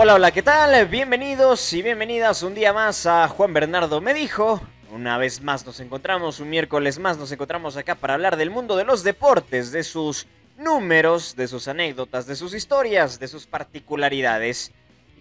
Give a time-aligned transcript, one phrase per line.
[0.00, 0.86] Hola, hola, ¿qué tal?
[0.86, 4.60] Bienvenidos y bienvenidas un día más a Juan Bernardo Me Dijo.
[4.92, 8.76] Una vez más nos encontramos, un miércoles más nos encontramos acá para hablar del mundo
[8.76, 14.70] de los deportes, de sus números, de sus anécdotas, de sus historias, de sus particularidades.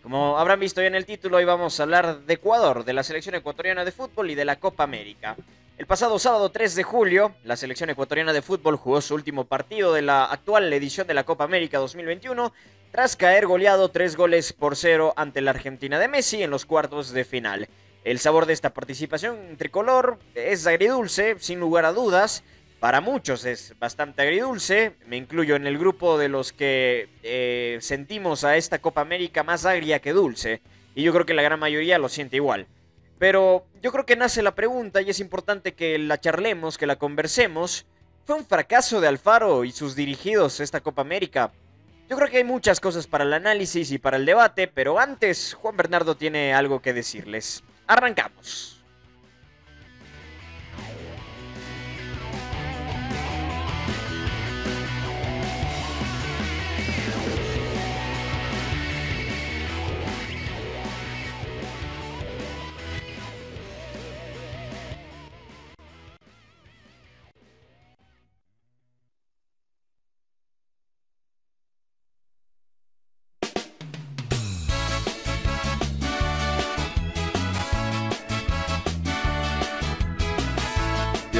[0.03, 3.01] Como habrán visto ya en el título, hoy vamos a hablar de Ecuador, de la
[3.01, 5.35] selección ecuatoriana de fútbol y de la Copa América.
[5.77, 9.93] El pasado sábado 3 de julio, la selección ecuatoriana de fútbol jugó su último partido
[9.93, 12.51] de la actual edición de la Copa América 2021
[12.91, 17.11] tras caer goleado tres goles por cero ante la Argentina de Messi en los cuartos
[17.11, 17.69] de final.
[18.03, 22.43] El sabor de esta participación tricolor es agridulce, sin lugar a dudas.
[22.79, 24.95] Para muchos es bastante agridulce.
[25.05, 29.63] Me incluyo en el grupo de los que eh, sentimos a esta Copa América más
[29.63, 30.59] agria que dulce.
[30.95, 32.65] Y yo creo que la gran mayoría lo siente igual.
[33.19, 36.97] Pero yo creo que nace la pregunta y es importante que la charlemos, que la
[36.97, 37.85] conversemos.
[38.25, 41.51] ¿Fue un fracaso de Alfaro y sus dirigidos esta Copa América?
[42.09, 45.53] Yo creo que hay muchas cosas para el análisis y para el debate, pero antes
[45.55, 47.63] Juan Bernardo tiene algo que decirles.
[47.85, 48.76] Arrancamos.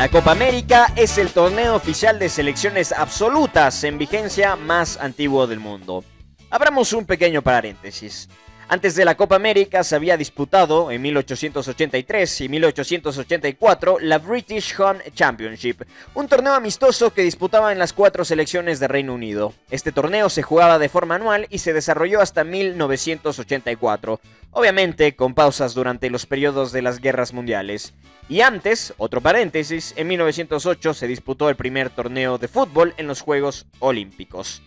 [0.10, 6.04] Copa América es el torneo oficial de selecciones absolutas en vigencia más antiguo del mundo.
[6.50, 8.30] Abramos un pequeño paréntesis.
[8.70, 15.00] Antes de la Copa América se había disputado en 1883 y 1884 la British Home
[15.16, 15.84] Championship,
[16.14, 19.54] un torneo amistoso que disputaban las cuatro selecciones de Reino Unido.
[19.72, 24.20] Este torneo se jugaba de forma anual y se desarrolló hasta 1984,
[24.52, 27.94] obviamente con pausas durante los periodos de las guerras mundiales.
[28.28, 33.22] Y antes, otro paréntesis, en 1908 se disputó el primer torneo de fútbol en los
[33.22, 34.62] Juegos Olímpicos.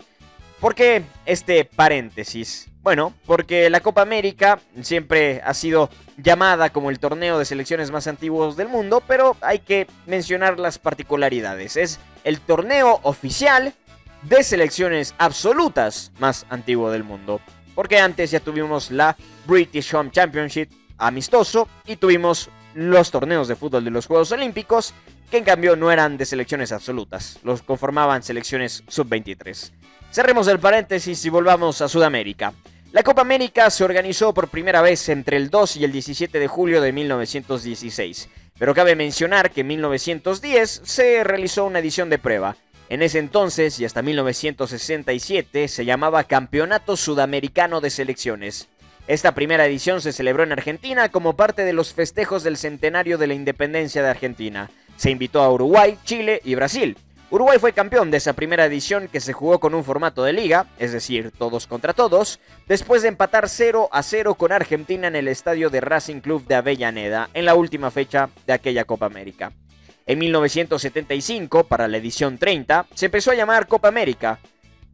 [0.60, 2.68] ¿Por qué este paréntesis?
[2.82, 5.88] Bueno, porque la Copa América siempre ha sido
[6.18, 10.78] llamada como el torneo de selecciones más antiguos del mundo, pero hay que mencionar las
[10.78, 11.78] particularidades.
[11.78, 13.72] Es el torneo oficial
[14.22, 17.40] de selecciones absolutas más antiguo del mundo.
[17.74, 19.16] Porque antes ya tuvimos la
[19.46, 24.92] British Home Championship amistoso y tuvimos los torneos de fútbol de los Juegos Olímpicos,
[25.30, 29.72] que en cambio no eran de selecciones absolutas, los conformaban selecciones sub-23.
[30.12, 32.52] Cerremos el paréntesis y volvamos a Sudamérica.
[32.90, 36.48] La Copa América se organizó por primera vez entre el 2 y el 17 de
[36.48, 38.28] julio de 1916,
[38.58, 42.56] pero cabe mencionar que en 1910 se realizó una edición de prueba.
[42.88, 48.66] En ese entonces y hasta 1967 se llamaba Campeonato Sudamericano de Selecciones.
[49.06, 53.28] Esta primera edición se celebró en Argentina como parte de los festejos del centenario de
[53.28, 54.70] la independencia de Argentina.
[54.96, 56.96] Se invitó a Uruguay, Chile y Brasil.
[57.32, 60.66] Uruguay fue campeón de esa primera edición que se jugó con un formato de liga,
[60.80, 65.28] es decir, todos contra todos, después de empatar 0 a 0 con Argentina en el
[65.28, 69.52] estadio de Racing Club de Avellaneda en la última fecha de aquella Copa América.
[70.06, 74.40] En 1975, para la edición 30, se empezó a llamar Copa América.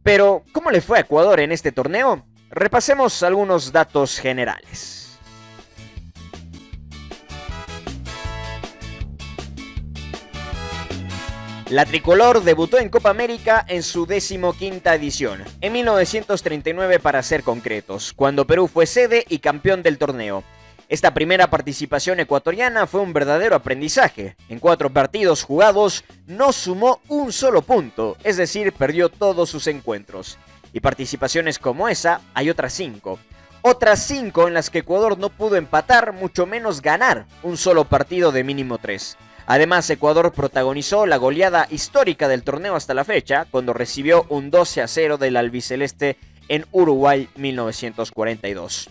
[0.03, 2.23] Pero, ¿cómo le fue a Ecuador en este torneo?
[2.51, 5.06] Repasemos algunos datos generales.
[11.69, 18.13] La tricolor debutó en Copa América en su decimoquinta edición, en 1939 para ser concretos,
[18.13, 20.45] cuando Perú fue sede y campeón del torneo.
[20.87, 24.37] Esta primera participación ecuatoriana fue un verdadero aprendizaje.
[24.47, 30.37] En cuatro partidos jugados no sumó un solo punto, es decir, perdió todos sus encuentros.
[30.71, 33.19] Y participaciones como esa hay otras cinco.
[33.61, 38.31] Otras cinco en las que Ecuador no pudo empatar, mucho menos ganar un solo partido
[38.31, 39.17] de mínimo tres.
[39.47, 44.81] Además, Ecuador protagonizó la goleada histórica del torneo hasta la fecha, cuando recibió un 12
[44.81, 46.17] a 0 del albiceleste
[46.49, 48.89] en Uruguay 1942.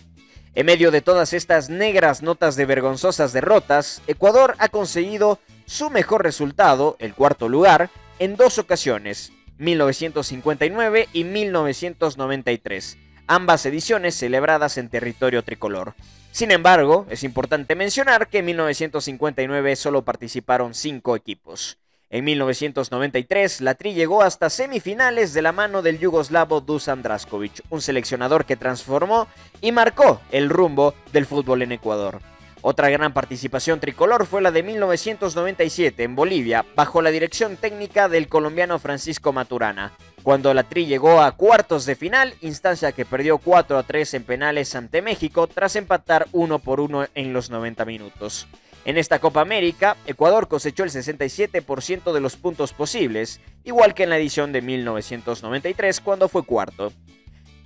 [0.55, 6.23] En medio de todas estas negras notas de vergonzosas derrotas, Ecuador ha conseguido su mejor
[6.23, 15.43] resultado, el cuarto lugar, en dos ocasiones, 1959 y 1993, ambas ediciones celebradas en territorio
[15.43, 15.93] tricolor.
[16.37, 21.79] Sin embargo, es importante mencionar que en 1959 solo participaron cinco equipos.
[22.11, 27.81] En 1993, la Tri llegó hasta semifinales de la mano del yugoslavo Dusan Draskovic, un
[27.81, 29.27] seleccionador que transformó
[29.61, 32.21] y marcó el rumbo del fútbol en Ecuador.
[32.61, 38.27] Otra gran participación tricolor fue la de 1997 en Bolivia, bajo la dirección técnica del
[38.27, 39.93] colombiano Francisco Maturana,
[40.27, 44.23] cuando la Tri llegó a cuartos de final, instancia que perdió 4 a 3 en
[44.25, 48.45] penales ante México tras empatar 1 por 1 en los 90 minutos.
[48.83, 54.09] En esta Copa América, Ecuador cosechó el 67% de los puntos posibles, igual que en
[54.09, 56.91] la edición de 1993 cuando fue cuarto.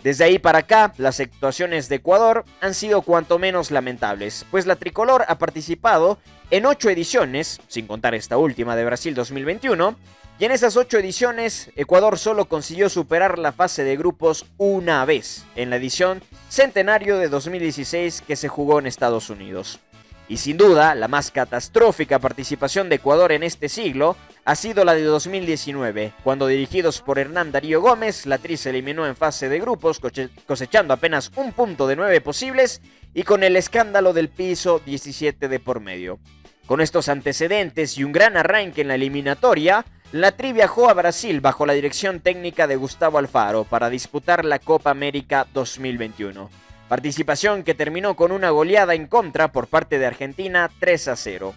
[0.04, 4.76] Desde ahí para acá, las actuaciones de Ecuador han sido cuanto menos lamentables, pues la
[4.76, 6.20] tricolor ha participado
[6.52, 9.96] en ocho ediciones, sin contar esta última de Brasil 2021,
[10.42, 15.46] y en esas ocho ediciones Ecuador solo consiguió superar la fase de grupos una vez,
[15.56, 19.80] en la edición centenario de 2016 que se jugó en Estados Unidos.
[20.28, 24.96] Y sin duda, la más catastrófica participación de Ecuador en este siglo ha sido la
[24.96, 29.60] de 2019, cuando dirigidos por Hernán Darío Gómez, la Tri se eliminó en fase de
[29.60, 30.02] grupos,
[30.48, 32.82] cosechando apenas un punto de nueve posibles
[33.14, 36.18] y con el escándalo del piso 17 de por medio.
[36.66, 41.40] Con estos antecedentes y un gran arranque en la eliminatoria, la Tri viajó a Brasil
[41.40, 46.50] bajo la dirección técnica de Gustavo Alfaro para disputar la Copa América 2021.
[46.90, 51.56] Participación que terminó con una goleada en contra por parte de Argentina 3 a 0.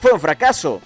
[0.00, 0.80] ¿Fue un fracaso?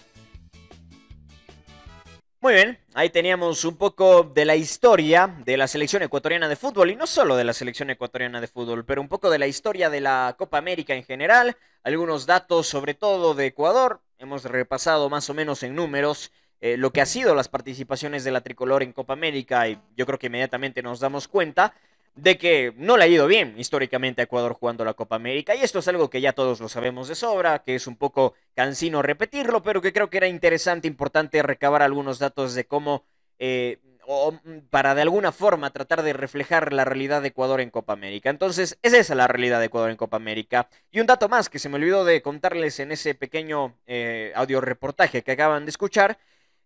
[2.42, 6.90] Muy bien, ahí teníamos un poco de la historia de la selección ecuatoriana de fútbol
[6.90, 9.88] y no solo de la selección ecuatoriana de fútbol, pero un poco de la historia
[9.88, 15.30] de la Copa América en general, algunos datos sobre todo de Ecuador, hemos repasado más
[15.30, 18.92] o menos en números eh, lo que ha sido las participaciones de la tricolor en
[18.92, 21.74] Copa América y yo creo que inmediatamente nos damos cuenta
[22.14, 25.56] de que no le ha ido bien históricamente a Ecuador jugando la Copa América.
[25.56, 28.34] Y esto es algo que ya todos lo sabemos de sobra, que es un poco
[28.54, 33.02] cansino repetirlo, pero que creo que era interesante, importante recabar algunos datos de cómo,
[33.40, 34.32] eh, o
[34.70, 38.30] para de alguna forma tratar de reflejar la realidad de Ecuador en Copa América.
[38.30, 40.68] Entonces, es esa la realidad de Ecuador en Copa América.
[40.92, 44.60] Y un dato más que se me olvidó de contarles en ese pequeño eh, audio
[44.60, 46.18] reportaje que acaban de escuchar,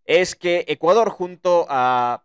[0.06, 2.22] es que Ecuador junto a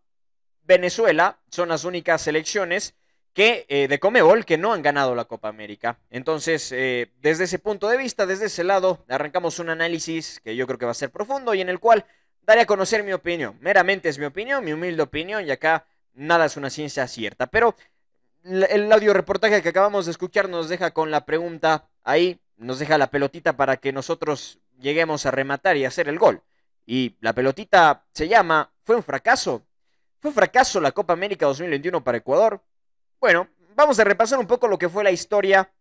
[0.63, 2.95] Venezuela son las únicas selecciones
[3.33, 5.97] que eh, de Comebol que no han ganado la Copa América.
[6.09, 10.67] Entonces, eh, desde ese punto de vista, desde ese lado, arrancamos un análisis que yo
[10.67, 12.05] creo que va a ser profundo y en el cual
[12.43, 13.57] daré a conocer mi opinión.
[13.61, 17.47] Meramente es mi opinión, mi humilde opinión, y acá nada es una ciencia cierta.
[17.47, 17.75] Pero
[18.43, 22.97] el audio reportaje que acabamos de escuchar nos deja con la pregunta ahí, nos deja
[22.97, 26.41] la pelotita para que nosotros lleguemos a rematar y hacer el gol.
[26.85, 29.63] Y la pelotita se llama, ¿fue un fracaso?
[30.19, 32.61] ¿Fue un fracaso la Copa América 2021 para Ecuador?
[33.19, 35.71] Bueno, vamos a repasar un poco lo que fue la historia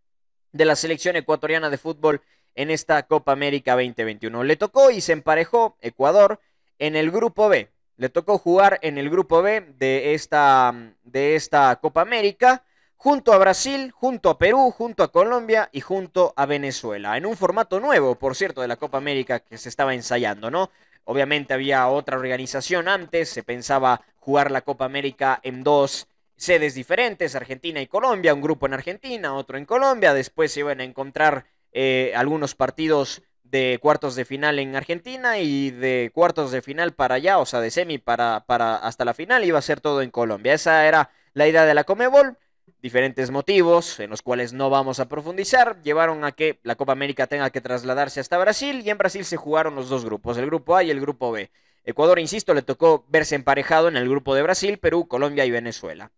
[0.52, 2.22] de la selección ecuatoriana de fútbol
[2.54, 4.44] en esta Copa América 2021.
[4.44, 6.40] Le tocó y se emparejó Ecuador
[6.78, 7.70] en el grupo B.
[7.96, 12.64] Le tocó jugar en el grupo B de esta, de esta Copa América
[12.96, 17.16] junto a Brasil, junto a Perú, junto a Colombia y junto a Venezuela.
[17.16, 20.70] En un formato nuevo, por cierto, de la Copa América que se estaba ensayando, ¿no?
[21.04, 26.06] Obviamente había otra organización antes, se pensaba jugar la Copa América en dos
[26.36, 30.80] sedes diferentes, Argentina y Colombia, un grupo en Argentina, otro en Colombia, después se iban
[30.80, 36.62] a encontrar eh, algunos partidos de cuartos de final en Argentina y de cuartos de
[36.62, 39.80] final para allá, o sea, de semi para, para hasta la final iba a ser
[39.80, 40.54] todo en Colombia.
[40.54, 42.38] Esa era la idea de la Comebol.
[42.82, 47.26] Diferentes motivos en los cuales no vamos a profundizar llevaron a que la Copa América
[47.26, 50.76] tenga que trasladarse hasta Brasil y en Brasil se jugaron los dos grupos, el grupo
[50.76, 51.50] A y el grupo B.
[51.84, 56.10] Ecuador, insisto, le tocó verse emparejado en el grupo de Brasil, Perú, Colombia y Venezuela.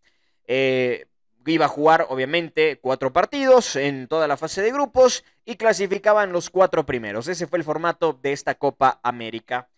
[0.47, 1.07] Eh,
[1.47, 6.51] iba a jugar, obviamente, cuatro partidos en toda la fase de grupos y clasificaban los
[6.51, 7.27] cuatro primeros.
[7.27, 9.69] Ese fue el formato de esta Copa América.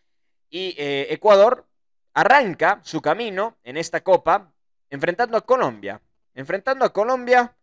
[0.50, 1.66] Y eh, Ecuador
[2.12, 4.52] arranca su camino en esta Copa
[4.90, 6.00] enfrentando a Colombia.
[6.34, 7.56] Enfrentando a Colombia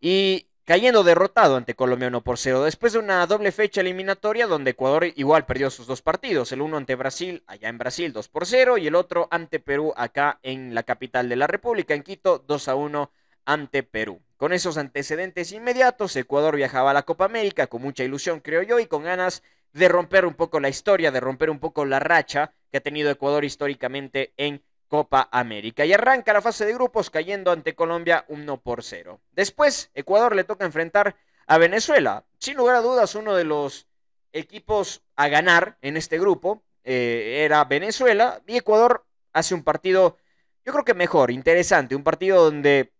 [0.00, 4.70] y cayendo derrotado ante Colombia 1 por 0, después de una doble fecha eliminatoria donde
[4.70, 8.46] Ecuador igual perdió sus dos partidos, el uno ante Brasil, allá en Brasil 2 por
[8.46, 12.38] 0, y el otro ante Perú, acá en la capital de la República, en Quito,
[12.38, 13.10] 2 a 1
[13.44, 14.20] ante Perú.
[14.38, 18.78] Con esos antecedentes inmediatos, Ecuador viajaba a la Copa América con mucha ilusión, creo yo,
[18.78, 19.42] y con ganas
[19.74, 23.10] de romper un poco la historia, de romper un poco la racha que ha tenido
[23.10, 25.84] Ecuador históricamente en Copa América.
[25.84, 29.20] Y arranca la fase de grupos cayendo ante Colombia 1 por 0.
[29.32, 32.24] Después, Ecuador le toca enfrentar a Venezuela.
[32.38, 33.86] Sin lugar a dudas, uno de los
[34.32, 38.42] equipos a ganar en este grupo eh, era Venezuela.
[38.46, 40.18] Y Ecuador hace un partido,
[40.64, 41.96] yo creo que mejor, interesante.
[41.96, 42.92] Un partido donde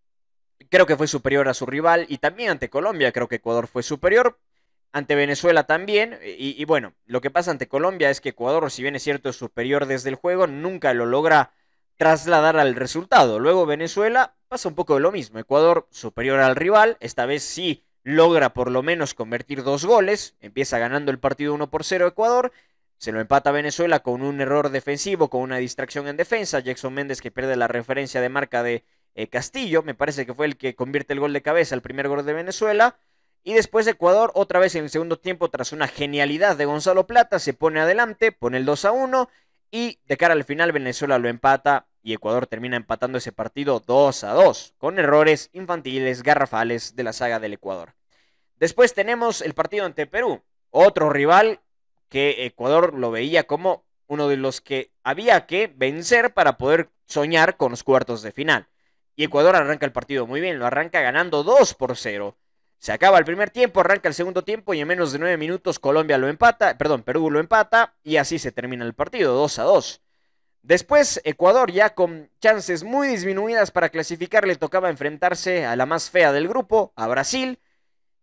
[0.71, 2.07] creo que fue superior a su rival.
[2.09, 4.39] Y también ante Colombia creo que Ecuador fue superior.
[4.93, 6.19] Ante Venezuela también.
[6.25, 9.29] Y, y bueno, lo que pasa ante Colombia es que Ecuador, si bien es cierto,
[9.29, 11.53] es superior desde el juego, nunca lo logra
[11.97, 13.39] trasladar al resultado.
[13.39, 15.39] Luego Venezuela pasa un poco de lo mismo.
[15.39, 20.79] Ecuador superior al rival, esta vez sí logra por lo menos convertir dos goles, empieza
[20.79, 22.53] ganando el partido 1 por 0 Ecuador,
[22.99, 27.21] se lo empata Venezuela con un error defensivo, con una distracción en defensa, Jackson Méndez
[27.21, 28.85] que pierde la referencia de marca de
[29.15, 32.09] eh, Castillo, me parece que fue el que convierte el gol de cabeza, el primer
[32.09, 32.97] gol de Venezuela,
[33.43, 37.39] y después Ecuador otra vez en el segundo tiempo tras una genialidad de Gonzalo Plata
[37.39, 39.29] se pone adelante, pone el 2 a 1
[39.75, 44.23] y de cara al final Venezuela lo empata y Ecuador termina empatando ese partido 2
[44.23, 47.97] a 2, con errores infantiles, garrafales de la saga del Ecuador.
[48.55, 51.59] Después tenemos el partido ante Perú, otro rival
[52.09, 57.57] que Ecuador lo veía como uno de los que había que vencer para poder soñar
[57.57, 58.69] con los cuartos de final.
[59.17, 62.37] Y Ecuador arranca el partido muy bien, lo arranca ganando 2 por 0.
[62.79, 65.79] Se acaba el primer tiempo, arranca el segundo tiempo y en menos de nueve minutos
[65.79, 69.63] Colombia lo empata, perdón, Perú lo empata y así se termina el partido, 2 a
[69.63, 70.01] 2.
[70.65, 76.09] Después, Ecuador ya con chances muy disminuidas para clasificar, le tocaba enfrentarse a la más
[76.09, 77.59] fea del grupo, a Brasil.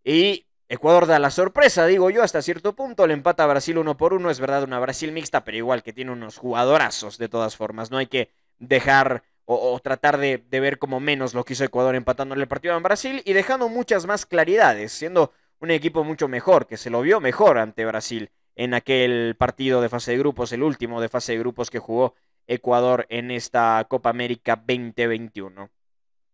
[0.03, 3.05] Y Ecuador da la sorpresa, digo yo, hasta cierto punto.
[3.05, 4.31] Le empata a Brasil uno por uno.
[4.31, 7.91] Es verdad, una Brasil mixta, pero igual que tiene unos jugadorazos de todas formas.
[7.91, 12.43] No hay que dejar o, tratar de, ver como menos lo que hizo Ecuador empatándole
[12.43, 16.77] el partido en Brasil y dejando muchas más claridades, siendo un equipo mucho mejor, que
[16.77, 21.01] se lo vio mejor ante Brasil en aquel partido de fase de grupos, el último
[21.01, 22.15] de fase de grupos que jugó
[22.47, 25.69] Ecuador en esta Copa América 2021.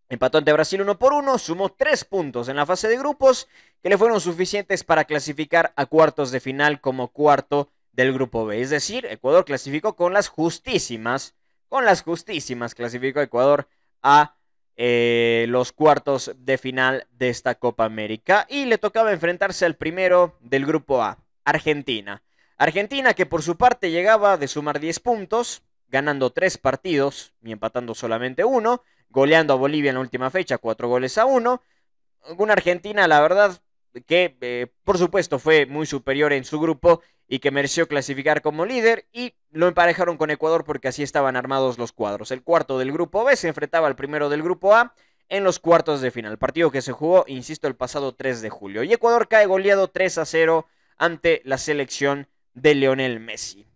[0.10, 3.48] Empató ante Brasil uno por uno, sumó tres puntos en la fase de grupos
[3.84, 8.62] que le fueron suficientes para clasificar a cuartos de final como cuarto del grupo B.
[8.62, 11.36] Es decir, Ecuador clasificó con las justísimas
[11.70, 13.68] con las justísimas clasificó Ecuador
[14.02, 14.36] a
[14.76, 20.38] eh, los cuartos de final de esta Copa América y le tocaba enfrentarse al primero
[20.40, 22.22] del grupo A, Argentina.
[22.58, 27.96] Argentina que por su parte llegaba de sumar 10 puntos, ganando 3 partidos y empatando
[27.96, 31.62] solamente uno, goleando a Bolivia en la última fecha, 4 goles a 1.
[32.38, 33.60] Una Argentina, la verdad,
[34.06, 38.66] que eh, por supuesto fue muy superior en su grupo y que mereció clasificar como
[38.66, 42.32] líder y lo emparejaron con Ecuador porque así estaban armados los cuadros.
[42.32, 44.94] El cuarto del grupo B se enfrentaba al primero del grupo A
[45.30, 48.84] en los cuartos de final, partido que se jugó, insisto, el pasado 3 de julio.
[48.84, 53.68] Y Ecuador cae goleado 3 a 0 ante la selección de Leonel Messi.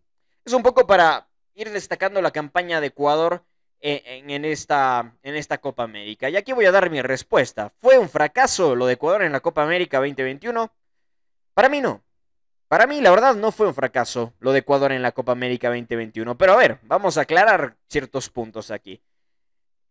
[0.45, 3.43] Es un poco para ir destacando la campaña de Ecuador
[3.81, 6.29] en, esta, en esta Copa América.
[6.29, 7.71] Y aquí voy a dar mi respuesta.
[7.79, 10.71] ¿Fue un fracaso lo de Ecuador en la Copa América 2021?
[11.53, 12.03] Para mí no.
[12.67, 15.67] Para mí, la verdad, no fue un fracaso lo de Ecuador en la Copa América
[15.69, 16.37] 2021.
[16.37, 19.01] Pero a ver, vamos a aclarar ciertos puntos aquí.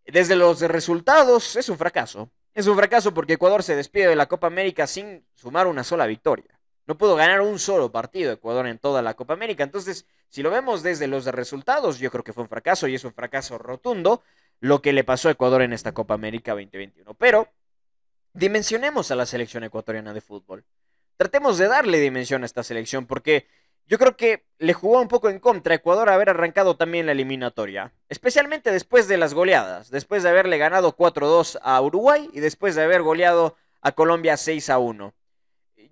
[0.07, 2.31] Desde los resultados, es un fracaso.
[2.55, 6.07] Es un fracaso porque Ecuador se despide de la Copa América sin sumar una sola
[6.07, 6.60] victoria.
[6.91, 9.63] No pudo ganar un solo partido Ecuador en toda la Copa América.
[9.63, 13.05] Entonces, si lo vemos desde los resultados, yo creo que fue un fracaso y es
[13.05, 14.25] un fracaso rotundo
[14.59, 17.15] lo que le pasó a Ecuador en esta Copa América 2021.
[17.15, 17.47] Pero
[18.33, 20.65] dimensionemos a la selección ecuatoriana de fútbol.
[21.17, 23.47] Tratemos de darle dimensión a esta selección porque
[23.87, 27.13] yo creo que le jugó un poco en contra a Ecuador haber arrancado también la
[27.13, 32.75] eliminatoria, especialmente después de las goleadas, después de haberle ganado 4-2 a Uruguay y después
[32.75, 35.13] de haber goleado a Colombia 6-1.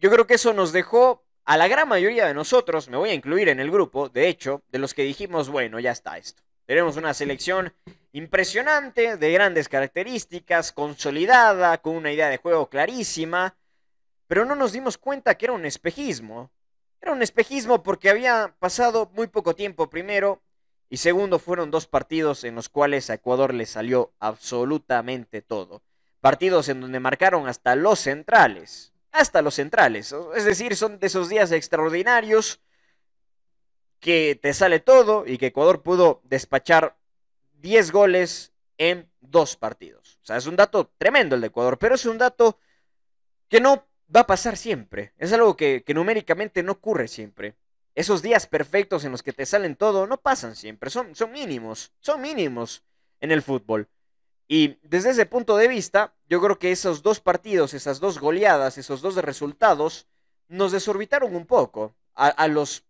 [0.00, 3.14] Yo creo que eso nos dejó a la gran mayoría de nosotros, me voy a
[3.14, 6.42] incluir en el grupo, de hecho, de los que dijimos, bueno, ya está esto.
[6.66, 7.74] Tenemos una selección
[8.12, 13.56] impresionante, de grandes características, consolidada, con una idea de juego clarísima,
[14.28, 16.52] pero no nos dimos cuenta que era un espejismo.
[17.00, 20.42] Era un espejismo porque había pasado muy poco tiempo primero
[20.88, 25.82] y segundo fueron dos partidos en los cuales a Ecuador le salió absolutamente todo.
[26.20, 30.14] Partidos en donde marcaron hasta los centrales hasta los centrales.
[30.34, 32.60] Es decir, son de esos días extraordinarios
[34.00, 36.96] que te sale todo y que Ecuador pudo despachar
[37.60, 40.18] 10 goles en dos partidos.
[40.22, 42.58] O sea, es un dato tremendo el de Ecuador, pero es un dato
[43.48, 45.12] que no va a pasar siempre.
[45.18, 47.56] Es algo que, numéricamente no ocurre siempre.
[47.94, 51.92] Esos días perfectos en los que te salen todo no pasan siempre, son, son mínimos,
[52.00, 52.84] son mínimos
[53.20, 53.88] en el fútbol.
[54.48, 58.78] Y desde ese punto de vista, yo creo que esos dos partidos, esas dos goleadas,
[58.78, 60.06] esos dos resultados,
[60.48, 62.82] nos desorbitaron un poco a, los,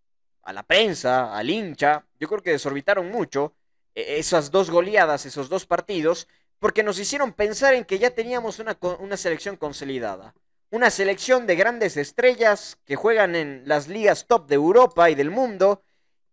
[0.42, 2.04] a la prensa, al hincha.
[2.20, 3.54] Yo creo que desorbitaron mucho
[3.94, 6.28] e, esas dos goleadas, esos dos partidos,
[6.60, 10.34] porque nos hicieron pensar en que ya teníamos una, una selección consolidada.
[10.70, 15.30] Una selección de grandes estrellas que juegan en las ligas top de Europa y del
[15.30, 15.82] mundo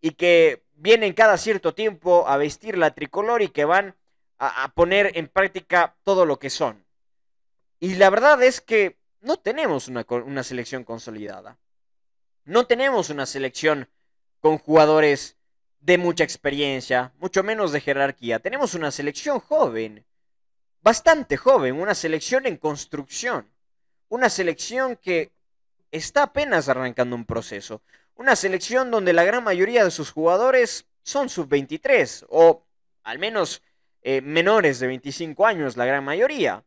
[0.01, 3.95] y que vienen cada cierto tiempo a vestir la tricolor y que van
[4.37, 6.83] a, poner en práctica todo lo que son.
[7.79, 11.57] Y la verdad es que no tenemos una, una selección consolidada.
[12.43, 13.89] No tenemos una selección
[14.39, 15.35] con jugadores
[15.79, 18.39] de mucha experiencia, mucho menos de jerarquía.
[18.39, 20.05] Tenemos una selección joven,
[20.81, 23.49] bastante joven, una selección en construcción,
[24.09, 25.31] una selección que
[25.91, 27.81] está apenas arrancando un proceso.
[28.15, 32.63] Una selección donde la gran mayoría de sus jugadores son sub-23 o
[33.03, 33.61] al menos
[34.07, 36.63] eh, menores de 25 años, la gran mayoría.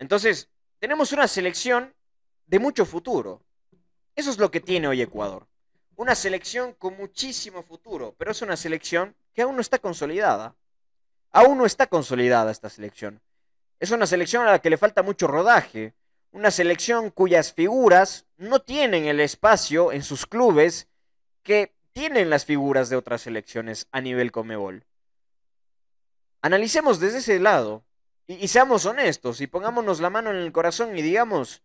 [0.00, 0.48] Entonces,
[0.80, 1.94] tenemos una selección
[2.46, 3.40] de mucho futuro.
[4.16, 5.46] Eso es lo que tiene hoy Ecuador.
[5.94, 10.56] Una selección con muchísimo futuro, pero es una selección que aún no está consolidada.
[11.30, 13.20] Aún no está consolidada esta selección.
[13.78, 15.94] Es una selección a la que le falta mucho rodaje.
[16.32, 20.88] Una selección cuyas figuras no tienen el espacio en sus clubes
[21.44, 24.87] que tienen las figuras de otras selecciones a nivel Comebol.
[26.40, 27.84] Analicemos desde ese lado
[28.26, 31.62] y, seamos honestos y pongámonos la mano en el corazón y digamos,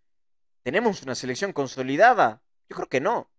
[0.63, 2.41] ¿tenemos una selección consolidada?
[2.69, 3.29] Yo creo que no.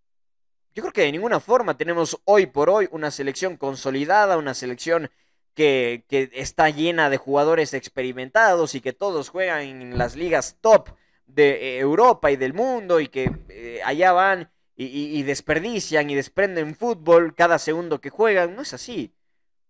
[0.74, 5.10] Yo creo que de ninguna forma tenemos hoy por hoy una selección consolidada, una selección
[5.54, 10.90] que, está llena de jugadores experimentados y que todos juegan en las ligas top
[11.26, 16.74] de eh, Europa y del mundo y que eh, allá van y, desperdician y desprenden
[16.74, 18.56] fútbol cada segundo que juegan.
[18.56, 19.14] No es así.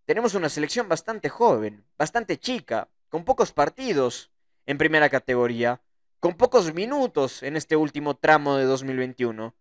[0.04, 4.30] Tenemos una selección bastante joven, bastante chica, con pocos partidos
[4.66, 5.80] en primera categoría,
[6.20, 9.54] con pocos minutos en este último tramo de 2021.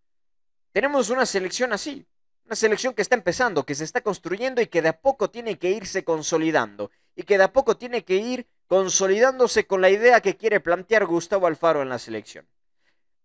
[0.74, 2.06] Tenemos una selección así,
[2.46, 5.58] una selección que está empezando, que se está construyendo y que de a poco tiene
[5.58, 6.92] que irse consolidando.
[7.16, 11.06] Y que de a poco tiene que ir consolidándose con la idea que quiere plantear
[11.06, 12.48] Gustavo Alfaro en la selección.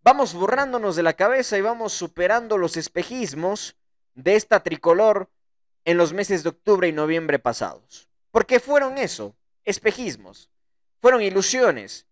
[0.03, 3.77] Vamos borrándonos de la cabeza y vamos superando los espejismos
[4.15, 5.31] de esta tricolor
[5.85, 8.09] en los meses de octubre y noviembre pasados.
[8.31, 10.51] Porque fueron eso, espejismos.
[11.01, 12.07] Fueron ilusiones.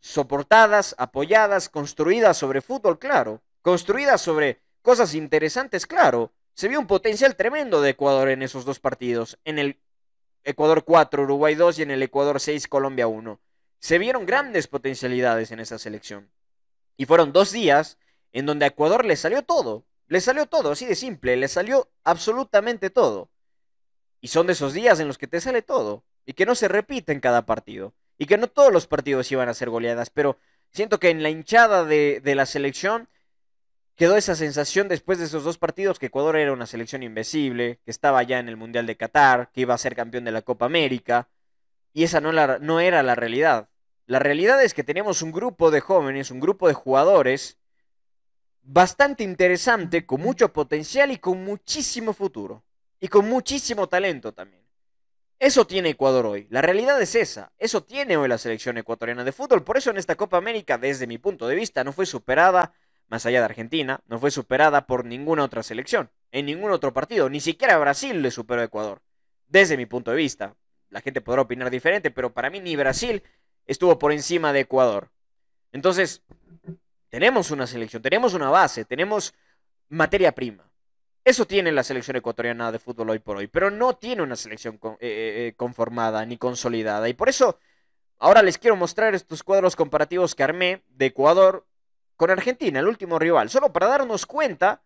[0.00, 3.42] Soportadas, apoyadas, construidas sobre fútbol, claro.
[3.62, 6.32] Construidas sobre Cosas interesantes, claro.
[6.54, 9.38] Se vio un potencial tremendo de Ecuador en esos dos partidos.
[9.44, 9.78] En el
[10.42, 13.38] Ecuador 4, Uruguay 2 y en el Ecuador 6, Colombia 1.
[13.78, 16.30] Se vieron grandes potencialidades en esa selección.
[16.96, 17.98] Y fueron dos días
[18.32, 19.84] en donde a Ecuador le salió todo.
[20.10, 21.36] Le salió todo, así de simple.
[21.36, 23.30] Le salió absolutamente todo.
[24.20, 26.02] Y son de esos días en los que te sale todo.
[26.26, 27.94] Y que no se repite en cada partido.
[28.18, 30.10] Y que no todos los partidos iban a ser goleadas.
[30.10, 30.36] Pero
[30.72, 33.08] siento que en la hinchada de, de la selección
[33.94, 37.92] quedó esa sensación después de esos dos partidos que Ecuador era una selección invencible, que
[37.92, 40.66] estaba ya en el Mundial de Qatar, que iba a ser campeón de la Copa
[40.66, 41.28] América,
[41.92, 43.68] y esa no, no era la realidad.
[44.06, 47.59] La realidad es que teníamos un grupo de jóvenes, un grupo de jugadores
[48.62, 52.64] bastante interesante, con mucho potencial y con muchísimo futuro.
[53.00, 54.62] Y con muchísimo talento también.
[55.38, 56.46] Eso tiene Ecuador hoy.
[56.50, 57.50] La realidad es esa.
[57.58, 59.64] Eso tiene hoy la selección ecuatoriana de fútbol.
[59.64, 62.74] Por eso en esta Copa América, desde mi punto de vista, no fue superada
[63.10, 67.28] más allá de Argentina, no fue superada por ninguna otra selección, en ningún otro partido,
[67.28, 69.02] ni siquiera Brasil le superó a Ecuador,
[69.48, 70.54] desde mi punto de vista.
[70.90, 73.24] La gente podrá opinar diferente, pero para mí ni Brasil
[73.66, 75.10] estuvo por encima de Ecuador.
[75.72, 76.22] Entonces,
[77.10, 79.34] tenemos una selección, tenemos una base, tenemos
[79.88, 80.64] materia prima.
[81.24, 84.80] Eso tiene la selección ecuatoriana de fútbol hoy por hoy, pero no tiene una selección
[84.82, 87.08] eh, eh, eh, conformada ni consolidada.
[87.08, 87.58] Y por eso,
[88.18, 91.66] ahora les quiero mostrar estos cuadros comparativos que armé de Ecuador
[92.16, 94.82] con Argentina, el último rival, solo para darnos cuenta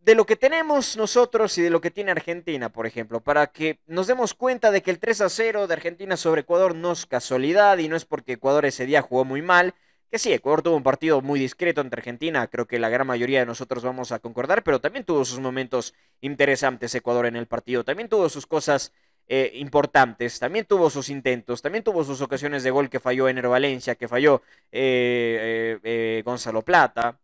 [0.00, 3.80] de lo que tenemos nosotros y de lo que tiene Argentina, por ejemplo, para que
[3.86, 7.04] nos demos cuenta de que el 3 a 0 de Argentina sobre Ecuador no es
[7.04, 9.74] casualidad y no es porque Ecuador ese día jugó muy mal,
[10.10, 13.40] que sí, Ecuador tuvo un partido muy discreto ante Argentina, creo que la gran mayoría
[13.40, 17.84] de nosotros vamos a concordar, pero también tuvo sus momentos interesantes Ecuador en el partido,
[17.84, 18.92] también tuvo sus cosas
[19.32, 20.40] eh, importantes.
[20.40, 24.08] También tuvo sus intentos, también tuvo sus ocasiones de gol que falló Ener Valencia, que
[24.08, 24.42] falló
[24.72, 27.20] eh, eh, Gonzalo Plata.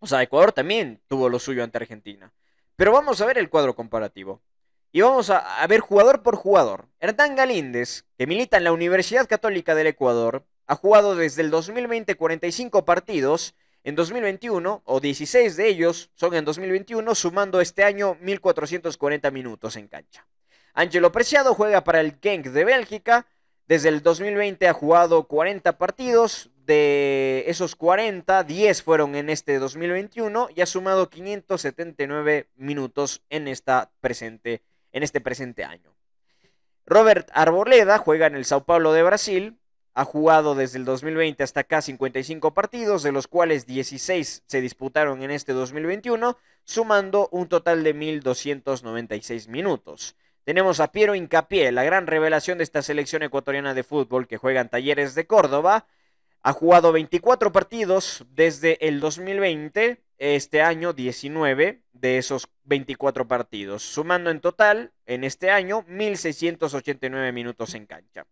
[0.00, 2.32] O sea, Ecuador también tuvo lo suyo ante Argentina.
[2.74, 4.42] Pero vamos a ver el cuadro comparativo.
[4.90, 6.88] Y vamos a, a ver jugador por jugador.
[6.98, 12.14] Hernán Galíndez, que milita en la Universidad Católica del Ecuador, ha jugado desde el 2020
[12.14, 13.56] 45 partidos.
[13.82, 19.88] En 2021, o 16 de ellos son en 2021, sumando este año 1.440 minutos en
[19.88, 20.28] cancha.
[20.72, 23.26] Angelo Preciado juega para el Genk de Bélgica.
[23.66, 26.50] Desde el 2020 ha jugado 40 partidos.
[26.54, 33.90] De esos 40, 10 fueron en este 2021 y ha sumado 579 minutos en, esta
[34.00, 35.92] presente, en este presente año.
[36.86, 39.59] Robert Arboleda juega en el Sao Paulo de Brasil.
[39.94, 45.22] Ha jugado desde el 2020 hasta acá 55 partidos, de los cuales 16 se disputaron
[45.22, 50.16] en este 2021, sumando un total de 1.296 minutos.
[50.44, 54.60] Tenemos a Piero Incapié, la gran revelación de esta selección ecuatoriana de fútbol que juega
[54.60, 55.86] en Talleres de Córdoba.
[56.42, 64.30] Ha jugado 24 partidos desde el 2020, este año 19 de esos 24 partidos, sumando
[64.30, 68.26] en total en este año 1.689 minutos en cancha.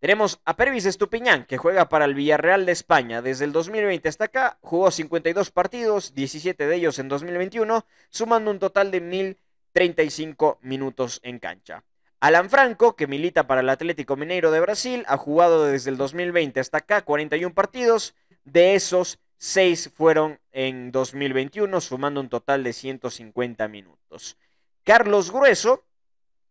[0.00, 3.20] Tenemos a Pervis Estupiñán, que juega para el Villarreal de España.
[3.20, 8.60] Desde el 2020 hasta acá, jugó 52 partidos, 17 de ellos en 2021, sumando un
[8.60, 11.82] total de 1.035 minutos en cancha.
[12.20, 16.60] Alan Franco, que milita para el Atlético Mineiro de Brasil, ha jugado desde el 2020
[16.60, 18.14] hasta acá 41 partidos.
[18.44, 24.36] De esos, 6 fueron en 2021, sumando un total de 150 minutos.
[24.84, 25.84] Carlos Grueso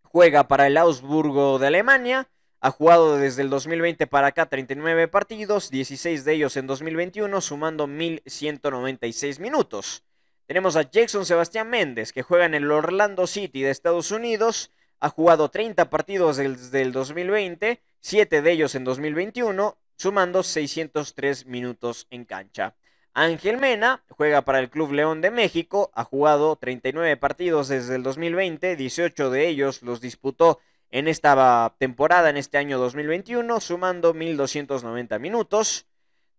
[0.04, 2.30] juega para el Augsburgo de Alemania.
[2.60, 7.88] Ha jugado desde el 2020 para acá 39 partidos, 16 de ellos en 2021, sumando
[7.88, 10.04] 1.196 minutos.
[10.48, 15.10] Tenemos a Jackson Sebastián Méndez, que juega en el Orlando City de Estados Unidos ha
[15.10, 22.26] jugado 30 partidos desde el 2020, 7 de ellos en 2021, sumando 603 minutos en
[22.26, 22.76] cancha.
[23.14, 28.04] Ángel Mena juega para el Club León de México, ha jugado 39 partidos desde el
[28.04, 30.60] 2020, 18 de ellos los disputó
[30.92, 35.88] en esta temporada, en este año 2021, sumando 1.290 minutos.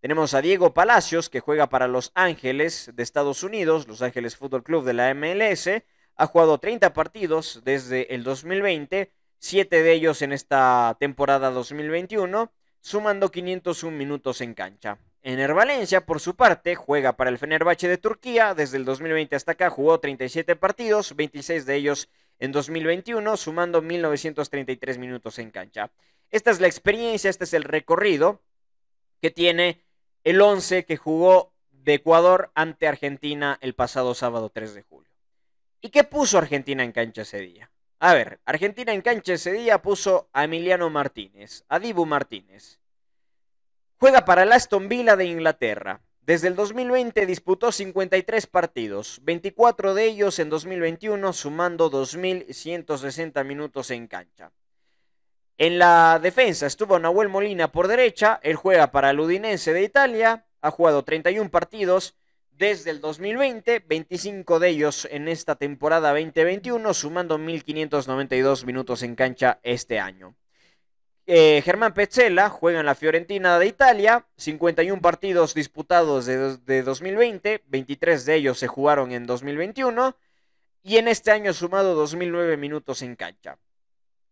[0.01, 4.63] Tenemos a Diego Palacios, que juega para Los Ángeles de Estados Unidos, Los Ángeles Fútbol
[4.63, 5.69] Club de la MLS,
[6.15, 13.31] ha jugado 30 partidos desde el 2020, 7 de ellos en esta temporada 2021, sumando
[13.31, 14.99] 501 minutos en cancha.
[15.23, 18.55] Ener Valencia, por su parte, juega para el Fenerbahce de Turquía.
[18.55, 22.09] Desde el 2020 hasta acá jugó 37 partidos, 26 de ellos
[22.39, 25.91] en 2021, sumando 1933 minutos en cancha.
[26.31, 28.43] Esta es la experiencia, este es el recorrido
[29.21, 29.83] que tiene
[30.25, 35.11] el 11 que jugó de Ecuador ante Argentina el pasado sábado 3 de julio.
[35.81, 37.71] ¿Y qué puso Argentina en cancha ese día?
[38.01, 42.79] A ver, Argentina en cancha ese día puso a Emiliano Martínez, a Dibu Martínez.
[43.99, 46.01] Juega para el Aston Villa de Inglaterra.
[46.29, 54.07] Desde el 2020 disputó 53 partidos, 24 de ellos en 2021, sumando 2.160 minutos en
[54.09, 54.53] cancha.
[55.57, 60.45] En la defensa estuvo Nahuel Molina por derecha, él juega para el Udinense de Italia,
[60.61, 62.15] ha jugado 31 partidos,
[62.51, 69.61] desde el 2020, 25 de ellos en esta temporada 2021, sumando 1.592 minutos en cancha
[69.63, 70.35] este año.
[71.31, 78.25] Eh, Germán Petzela juega en la Fiorentina de Italia, 51 partidos disputados de, 2020, 23
[78.25, 80.17] de ellos se jugaron en 2021
[80.83, 83.59] y en este año sumado 2.009 minutos en cancha.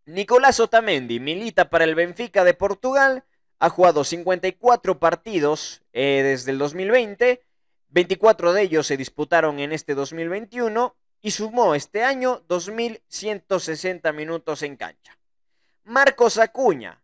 [0.07, 3.25] Nicolás Otamendi milita para el Benfica de Portugal,
[3.59, 7.43] ha jugado 54 partidos eh, desde el 2020,
[7.91, 14.77] 24 de ellos se disputaron en este 2021 y sumó este año 2.160 minutos en
[14.77, 15.19] cancha.
[15.89, 17.01] Marcos Acuña,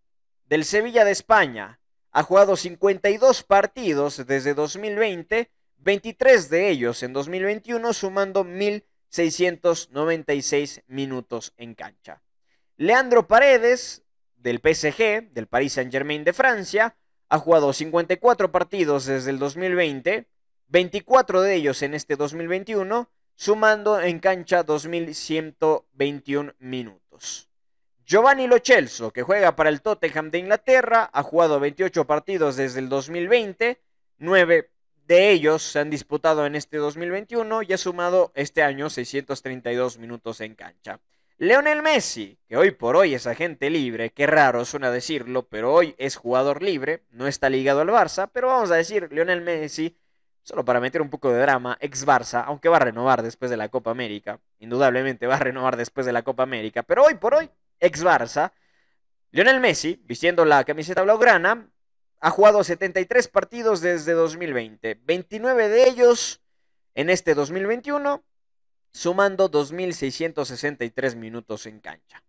[0.46, 1.78] del Sevilla de España,
[2.10, 11.76] ha jugado 52 partidos desde 2020, 23 de ellos en 2021, sumando 1.696 minutos en
[11.76, 12.24] cancha.
[12.76, 14.02] Leandro Paredes,
[14.34, 16.96] del PSG, del Paris Saint-Germain de Francia,
[17.28, 20.26] ha jugado 54 partidos desde el 2020,
[20.66, 27.51] 24 de ellos en este 2021, sumando en cancha 2.121 minutos.
[28.04, 32.88] Giovanni Lochelso, que juega para el Tottenham de Inglaterra, ha jugado 28 partidos desde el
[32.88, 33.80] 2020,
[34.18, 34.70] 9
[35.06, 40.40] de ellos se han disputado en este 2021 y ha sumado este año 632 minutos
[40.40, 41.00] en cancha.
[41.38, 45.94] Leonel Messi, que hoy por hoy es agente libre, qué raro suena decirlo, pero hoy
[45.98, 49.96] es jugador libre, no está ligado al Barça, pero vamos a decir, Leonel Messi
[50.42, 53.56] solo para meter un poco de drama, ex Barça, aunque va a renovar después de
[53.56, 57.34] la Copa América, indudablemente va a renovar después de la Copa América, pero hoy por
[57.34, 57.48] hoy,
[57.82, 58.52] ex Barça,
[59.30, 61.68] Lionel Messi, vistiendo la camiseta blaugrana,
[62.20, 66.40] ha jugado 73 partidos desde 2020, 29 de ellos
[66.94, 68.22] en este 2021,
[68.92, 72.22] sumando 2.663 minutos en cancha.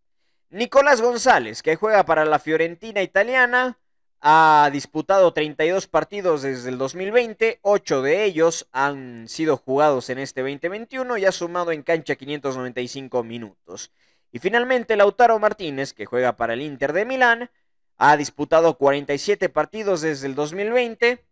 [0.49, 3.77] Nicolás González, que juega para la Fiorentina italiana,
[4.21, 10.41] ha disputado 32 partidos desde el 2020, 8 de ellos han sido jugados en este
[10.41, 13.91] 2021 y ha sumado en cancha 595 minutos.
[14.33, 17.51] Y finalmente Lautaro Martínez, que juega para el Inter de Milán,
[17.97, 21.23] ha disputado 47 partidos desde el 2020.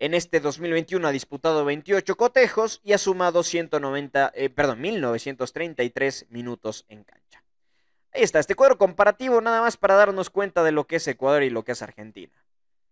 [0.00, 6.84] En este 2021 ha disputado 28 cotejos y ha sumado 190, eh, perdón, 1933 minutos
[6.88, 7.44] en cancha.
[8.12, 11.44] Ahí está, este cuadro comparativo nada más para darnos cuenta de lo que es Ecuador
[11.44, 12.44] y lo que es Argentina.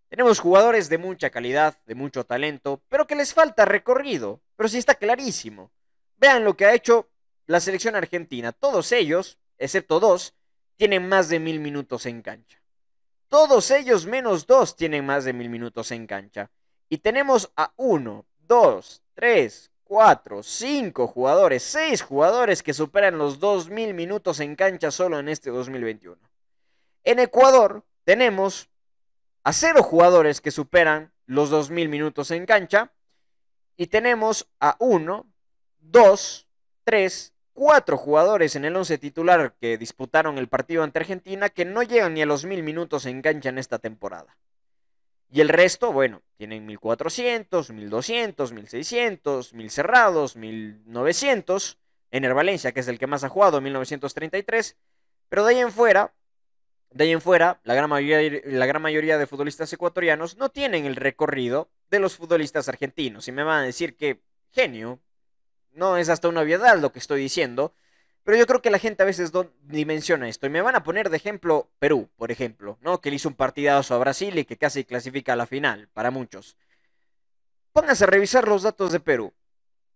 [0.09, 4.41] Tenemos jugadores de mucha calidad, de mucho talento, pero que les falta recorrido.
[4.55, 5.73] Pero sí está clarísimo.
[6.19, 7.09] Vean lo que ha hecho
[7.47, 8.53] la selección argentina.
[8.53, 10.35] Todos ellos, excepto dos,
[10.77, 12.61] tienen más de mil minutos en cancha.
[13.29, 16.51] Todos ellos menos dos tienen más de mil minutos en cancha.
[16.89, 23.69] Y tenemos a uno, dos, tres, cuatro, cinco jugadores, seis jugadores que superan los dos
[23.69, 26.17] mil minutos en cancha solo en este 2021.
[27.07, 28.69] En Ecuador, tenemos
[29.45, 32.91] a cero jugadores que superan los 2.000 minutos en cancha
[33.77, 35.25] y tenemos a uno,
[35.79, 36.49] dos,
[36.83, 41.83] tres, cuatro jugadores en el once titular que disputaron el partido ante Argentina que no
[41.83, 44.37] llegan ni a los mil minutos en cancha en esta temporada.
[45.31, 51.79] Y el resto, bueno, tienen 1400, 1200, 1600, 1000 cerrados, 1900.
[52.13, 54.77] Ener Valencia, que es el que más ha jugado, 1933.
[55.29, 56.15] Pero de ahí en fuera,
[56.91, 60.87] de ahí en fuera, la gran, mayoría, la gran mayoría de futbolistas ecuatorianos no tienen
[60.87, 63.27] el recorrido de los futbolistas argentinos.
[63.27, 64.21] Y me van a decir que
[64.53, 65.01] genio,
[65.77, 67.75] no es hasta una obviedad lo que estoy diciendo,
[68.25, 70.47] pero yo creo que la gente a veces no dimensiona esto.
[70.47, 73.01] Y me van a poner de ejemplo Perú, por ejemplo, ¿no?
[73.01, 76.11] Que le hizo un partidazo a Brasil y que casi clasifica a la final, para
[76.11, 76.57] muchos.
[77.73, 79.33] Pónganse a revisar los datos de Perú.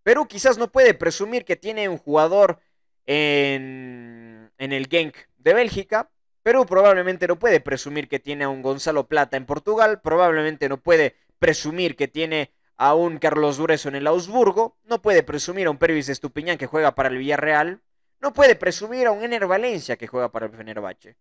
[0.05, 2.61] Perú quizás no puede presumir que tiene un jugador
[3.07, 6.11] en, en el Genk de Bélgica.
[6.43, 10.01] Perú probablemente no puede presumir que tiene a un Gonzalo Plata en Portugal.
[10.03, 15.23] Probablemente no puede presumir que tiene a un Carlos Dureso en el Augsburgo, no puede
[15.23, 17.83] presumir a un Pervis Estupiñán que juega para el Villarreal,
[18.21, 21.19] no puede presumir a un Ener Valencia que juega para el Fenerbahce.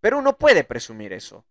[0.00, 1.44] Perú no puede presumir eso.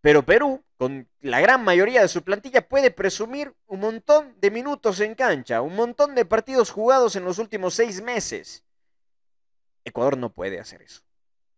[0.00, 4.98] Pero Perú, con la gran mayoría de su plantilla, puede presumir un montón de minutos
[5.00, 8.64] en cancha, un montón de partidos jugados en los últimos seis meses.
[9.84, 11.02] Ecuador no puede hacer eso.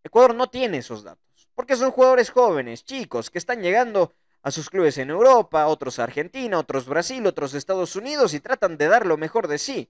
[0.03, 4.69] Ecuador no tiene esos datos, porque son jugadores jóvenes, chicos, que están llegando a sus
[4.69, 9.05] clubes en Europa, otros a Argentina, otros Brasil, otros Estados Unidos y tratan de dar
[9.05, 9.89] lo mejor de sí.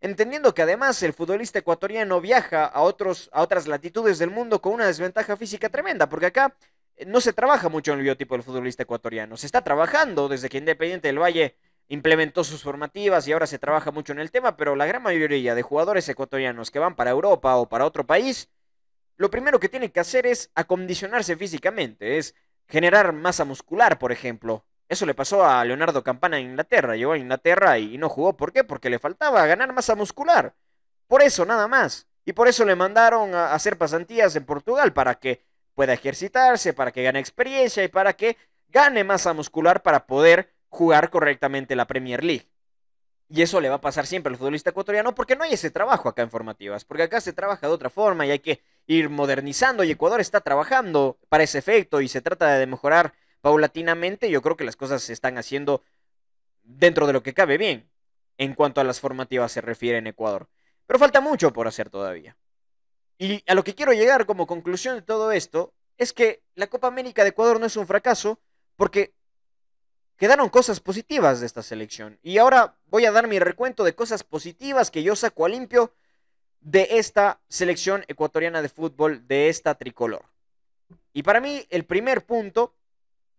[0.00, 4.72] Entendiendo que además el futbolista ecuatoriano viaja a, otros, a otras latitudes del mundo con
[4.72, 6.54] una desventaja física tremenda, porque acá
[6.96, 9.36] eh, no se trabaja mucho en el biotipo del futbolista ecuatoriano.
[9.36, 11.56] Se está trabajando desde que Independiente del Valle
[11.88, 15.56] implementó sus formativas y ahora se trabaja mucho en el tema, pero la gran mayoría
[15.56, 18.48] de jugadores ecuatorianos que van para Europa o para otro país,
[19.16, 22.36] lo primero que tienen que hacer es acondicionarse físicamente, es
[22.68, 24.64] generar masa muscular, por ejemplo.
[24.88, 26.96] Eso le pasó a Leonardo Campana en Inglaterra.
[26.96, 28.36] Llegó a Inglaterra y no jugó.
[28.36, 28.64] ¿Por qué?
[28.64, 30.54] Porque le faltaba ganar masa muscular.
[31.06, 32.06] Por eso, nada más.
[32.24, 35.42] Y por eso le mandaron a hacer pasantías en Portugal para que
[35.74, 38.36] pueda ejercitarse, para que gane experiencia y para que
[38.68, 42.48] gane masa muscular para poder jugar correctamente la Premier League.
[43.30, 46.08] Y eso le va a pasar siempre al futbolista ecuatoriano porque no hay ese trabajo
[46.08, 49.84] acá en formativas, porque acá se trabaja de otra forma y hay que ir modernizando
[49.84, 54.30] y Ecuador está trabajando para ese efecto y se trata de mejorar paulatinamente.
[54.30, 55.84] Yo creo que las cosas se están haciendo
[56.64, 57.88] dentro de lo que cabe bien
[58.38, 60.48] en cuanto a las formativas se refiere en Ecuador.
[60.86, 62.36] Pero falta mucho por hacer todavía.
[63.18, 66.88] Y a lo que quiero llegar como conclusión de todo esto es que la Copa
[66.88, 68.40] América de Ecuador no es un fracaso
[68.76, 69.12] porque
[70.16, 72.18] quedaron cosas positivas de esta selección.
[72.22, 75.92] Y ahora voy a dar mi recuento de cosas positivas que yo saco a limpio
[76.60, 80.24] de esta selección ecuatoriana de fútbol, de esta tricolor.
[81.12, 82.74] Y para mí el primer punto,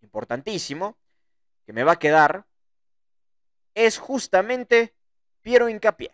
[0.02, 0.96] importantísimo,
[1.66, 2.44] que me va a quedar,
[3.74, 4.94] es justamente
[5.42, 6.12] Piero Incapié.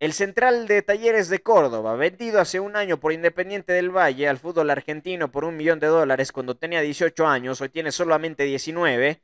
[0.00, 4.38] El central de Talleres de Córdoba, vendido hace un año por Independiente del Valle al
[4.38, 9.22] fútbol argentino por un millón de dólares cuando tenía 18 años, hoy tiene solamente 19,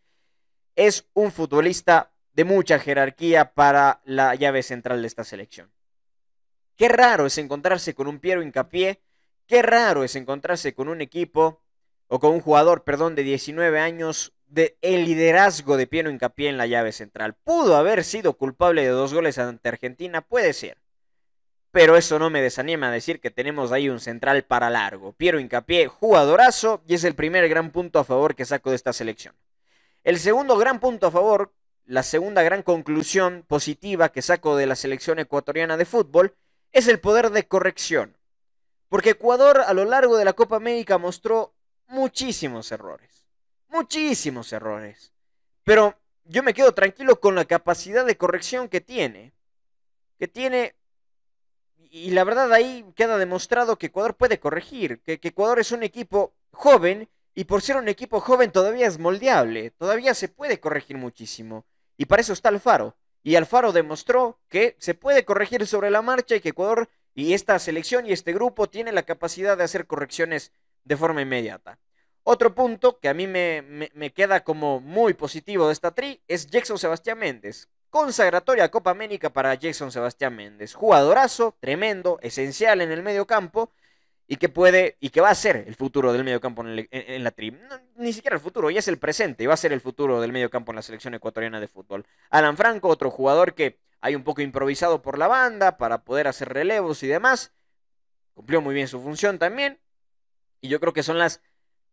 [0.76, 5.68] es un futbolista de mucha jerarquía para la llave central de esta selección.
[6.78, 9.00] Qué raro es encontrarse con un Piero Incapié,
[9.48, 11.60] qué raro es encontrarse con un equipo
[12.06, 16.56] o con un jugador, perdón, de 19 años de el liderazgo de Piero Incapié en
[16.56, 17.34] la llave central.
[17.34, 20.78] Pudo haber sido culpable de dos goles ante Argentina, puede ser.
[21.72, 25.14] Pero eso no me desanima a decir que tenemos ahí un central para largo.
[25.14, 28.92] Piero Incapié, jugadorazo, y es el primer gran punto a favor que saco de esta
[28.92, 29.34] selección.
[30.04, 31.52] El segundo gran punto a favor,
[31.86, 36.36] la segunda gran conclusión positiva que saco de la selección ecuatoriana de fútbol,
[36.72, 38.16] es el poder de corrección.
[38.88, 41.54] Porque Ecuador a lo largo de la Copa América mostró
[41.88, 43.26] muchísimos errores.
[43.68, 45.12] Muchísimos errores.
[45.64, 49.32] Pero yo me quedo tranquilo con la capacidad de corrección que tiene.
[50.18, 50.74] Que tiene...
[51.90, 55.00] Y la verdad ahí queda demostrado que Ecuador puede corregir.
[55.00, 59.70] Que, Ecuador es un equipo joven y por ser un equipo joven todavía es moldeable,
[59.70, 61.64] todavía se puede corregir muchísimo.
[61.96, 62.96] Y para eso está Alfaro.
[63.22, 67.58] Y Alfaro demostró que se puede corregir sobre la marcha y que Ecuador y esta
[67.58, 70.52] selección y este grupo tienen la capacidad de hacer correcciones
[70.84, 71.78] de forma inmediata.
[72.22, 76.46] Otro punto que a mí me, me, queda como muy positivo de esta tri es
[76.46, 77.68] Jackson Sebastián Méndez.
[77.90, 80.74] Consagratoria Copa América para Jackson Sebastián Méndez.
[80.74, 83.72] Jugadorazo, tremendo, esencial en el medio campo
[84.28, 87.30] y que puede y que va a ser el futuro del mediocampo en, en, la
[87.30, 87.56] tri.
[87.96, 90.32] ni siquiera el futuro, ya es el presente y va a ser el futuro del
[90.32, 92.04] mediocampo en la selección ecuatoriana de fútbol.
[92.28, 96.50] Alan Franco, otro jugador que hay un poco improvisado por la banda para poder hacer
[96.50, 97.52] relevos y demás.
[98.34, 99.80] Cumplió muy bien su función también.
[100.60, 101.40] Y yo creo que son las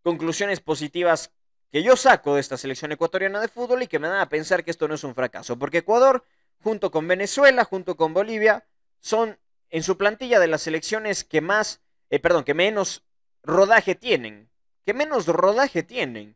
[0.03, 1.31] conclusiones positivas
[1.71, 4.63] que yo saco de esta selección ecuatoriana de fútbol y que me dan a pensar
[4.63, 6.23] que esto no es un fracaso, porque Ecuador,
[6.63, 8.65] junto con Venezuela, junto con Bolivia,
[8.99, 9.37] son
[9.69, 13.03] en su plantilla de las selecciones que más, eh, perdón, que menos
[13.43, 14.49] rodaje tienen,
[14.85, 16.35] que menos rodaje tienen.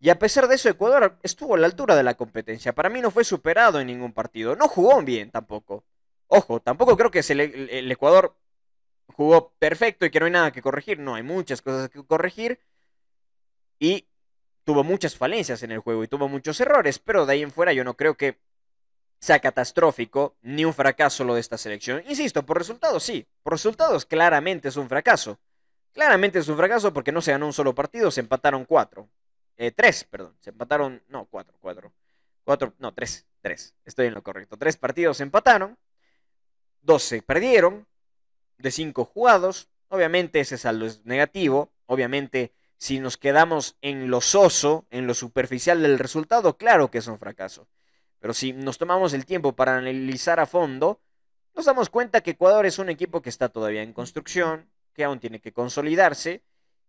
[0.00, 2.74] Y a pesar de eso, Ecuador estuvo a la altura de la competencia.
[2.74, 4.56] Para mí no fue superado en ningún partido.
[4.56, 5.84] No jugó bien tampoco.
[6.26, 8.34] Ojo, tampoco creo que el Ecuador
[9.06, 10.98] jugó perfecto y que no hay nada que corregir.
[10.98, 12.58] No, hay muchas cosas que corregir.
[13.78, 14.08] Y
[14.64, 16.98] tuvo muchas falencias en el juego y tuvo muchos errores.
[16.98, 18.38] Pero de ahí en fuera yo no creo que
[19.22, 22.02] sea catastrófico ni un fracaso lo de esta selección.
[22.08, 23.24] Insisto, por resultados sí.
[23.44, 25.38] Por resultados claramente es un fracaso.
[25.92, 29.08] Claramente es un fracaso porque no se ganó un solo partido, se empataron cuatro.
[29.56, 30.34] Eh, tres, perdón.
[30.40, 31.00] Se empataron.
[31.06, 31.92] No, cuatro, cuatro.
[32.42, 33.76] Cuatro, no, tres, tres.
[33.84, 34.56] Estoy en lo correcto.
[34.56, 35.78] Tres partidos se empataron.
[36.80, 37.86] Dos se perdieron.
[38.58, 39.68] De cinco jugados.
[39.86, 41.70] Obviamente ese saldo es negativo.
[41.86, 47.06] Obviamente, si nos quedamos en lo soso, en lo superficial del resultado, claro que es
[47.06, 47.68] un fracaso.
[48.22, 51.00] Pero si nos tomamos el tiempo para analizar a fondo,
[51.56, 55.18] nos damos cuenta que Ecuador es un equipo que está todavía en construcción, que aún
[55.18, 56.44] tiene que consolidarse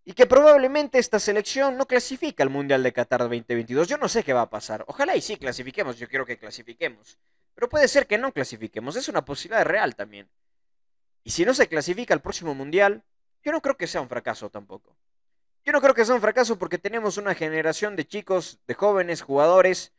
[0.06, 3.88] y que probablemente esta selección no clasifica al Mundial de Qatar 2022.
[3.88, 4.86] Yo no sé qué va a pasar.
[4.88, 7.18] Ojalá y sí clasifiquemos, yo quiero que clasifiquemos.
[7.56, 10.30] Pero puede ser que no clasifiquemos, es una posibilidad real también.
[11.24, 13.04] Y si no se clasifica al próximo Mundial,
[13.42, 14.96] yo no creo que sea un fracaso tampoco.
[15.66, 19.24] Yo no creo que sea un fracaso porque tenemos una generación de chicos, de jóvenes
[19.24, 19.94] jugadores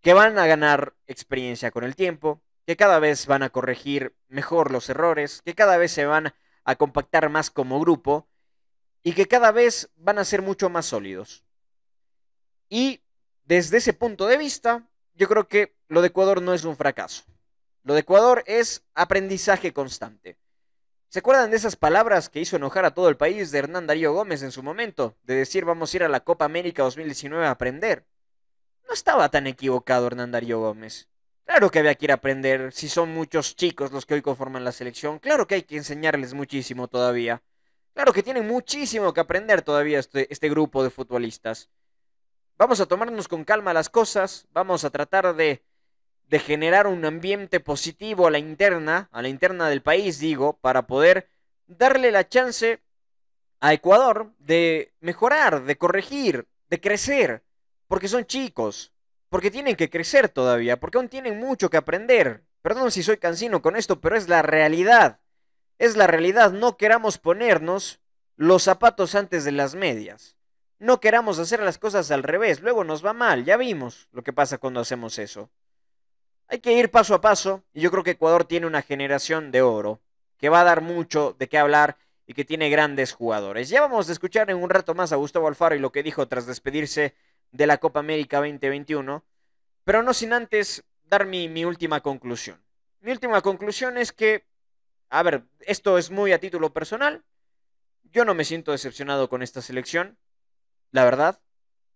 [0.00, 4.70] que van a ganar experiencia con el tiempo, que cada vez van a corregir mejor
[4.70, 6.34] los errores, que cada vez se van
[6.64, 8.28] a compactar más como grupo
[9.02, 11.44] y que cada vez van a ser mucho más sólidos.
[12.68, 13.00] Y
[13.44, 17.24] desde ese punto de vista, yo creo que lo de Ecuador no es un fracaso.
[17.84, 20.36] Lo de Ecuador es aprendizaje constante.
[21.08, 24.12] ¿Se acuerdan de esas palabras que hizo enojar a todo el país de Hernán Darío
[24.12, 25.16] Gómez en su momento?
[25.22, 28.04] De decir vamos a ir a la Copa América 2019 a aprender.
[28.88, 31.08] No estaba tan equivocado Hernán Darío Gómez.
[31.44, 34.64] Claro que había que ir a aprender, si son muchos chicos los que hoy conforman
[34.64, 37.42] la selección, claro que hay que enseñarles muchísimo todavía.
[37.92, 41.68] Claro que tienen muchísimo que aprender todavía este, este grupo de futbolistas.
[42.56, 45.62] Vamos a tomarnos con calma las cosas, vamos a tratar de,
[46.28, 50.86] de generar un ambiente positivo a la interna, a la interna del país, digo, para
[50.86, 51.28] poder
[51.66, 52.80] darle la chance
[53.60, 57.42] a Ecuador de mejorar, de corregir, de crecer,
[57.88, 58.92] porque son chicos,
[59.28, 62.44] porque tienen que crecer todavía, porque aún tienen mucho que aprender.
[62.62, 65.20] Perdón si soy cansino con esto, pero es la realidad.
[65.78, 68.00] Es la realidad, no queramos ponernos
[68.36, 70.36] los zapatos antes de las medias.
[70.78, 74.32] No queramos hacer las cosas al revés, luego nos va mal, ya vimos lo que
[74.32, 75.50] pasa cuando hacemos eso.
[76.46, 79.62] Hay que ir paso a paso y yo creo que Ecuador tiene una generación de
[79.62, 80.00] oro
[80.38, 81.96] que va a dar mucho de qué hablar
[82.26, 83.68] y que tiene grandes jugadores.
[83.68, 86.28] Ya vamos a escuchar en un rato más a Gustavo Alfaro y lo que dijo
[86.28, 87.14] tras despedirse
[87.52, 89.24] de la Copa América 2021,
[89.84, 92.62] pero no sin antes dar mi, última conclusión.
[93.00, 94.44] Mi última conclusión es que,
[95.08, 97.24] a ver, esto es muy a título personal,
[98.12, 100.18] yo no me siento decepcionado con esta selección,
[100.90, 101.40] la verdad.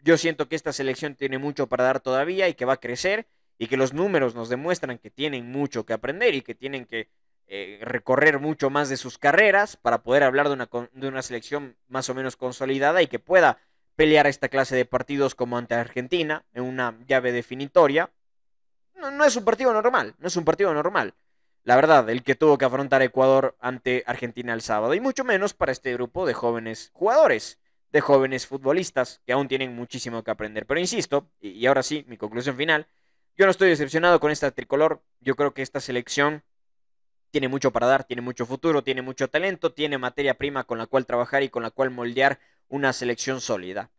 [0.04, 3.28] Yo siento que esta selección tiene mucho para dar todavía y que va a crecer
[3.56, 7.08] y que los números nos demuestran que tienen mucho que aprender y que tienen que
[7.46, 11.76] eh, recorrer mucho más de sus carreras para poder hablar de una, de una selección
[11.86, 13.58] más o menos consolidada y que pueda
[13.96, 18.10] pelear esta clase de partidos como ante Argentina, en una llave definitoria.
[18.94, 21.14] No, es un partido normal, no es un partido normal.
[21.64, 25.54] La verdad, el que tuvo que afrontar Ecuador ante Argentina el sábado, y mucho menos
[25.54, 27.58] para este grupo de jóvenes jugadores,
[27.90, 30.66] de jóvenes futbolistas, que aún tienen muchísimo que aprender.
[30.66, 32.86] Pero insisto, y ahora sí, mi conclusión final,
[33.36, 36.42] yo no estoy decepcionado con esta tricolor, yo creo que esta selección
[37.30, 40.86] tiene mucho para dar, tiene mucho futuro, tiene mucho talento, tiene materia prima con la
[40.86, 42.38] cual trabajar y con la cual moldear
[42.72, 43.90] una selección sólida.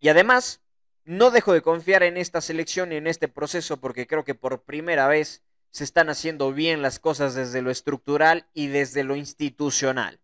[0.00, 0.60] Y además,
[1.04, 4.64] no dejo de confiar en esta selección y en este proceso porque creo que por
[4.64, 10.18] primera vez se están haciendo bien las cosas desde lo estructural y desde lo institucional.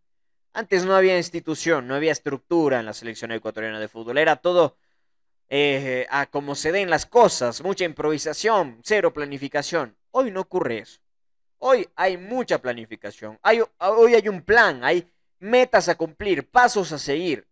[0.52, 4.76] Antes no había institución, no había estructura en la selección ecuatoriana de fútbol, era todo
[5.48, 9.96] eh, a como se den las cosas, mucha improvisación, cero planificación.
[10.10, 11.00] Hoy no ocurre eso.
[11.58, 17.46] Hoy hay mucha planificación, hoy hay un plan, hay metas a cumplir, pasos a seguir.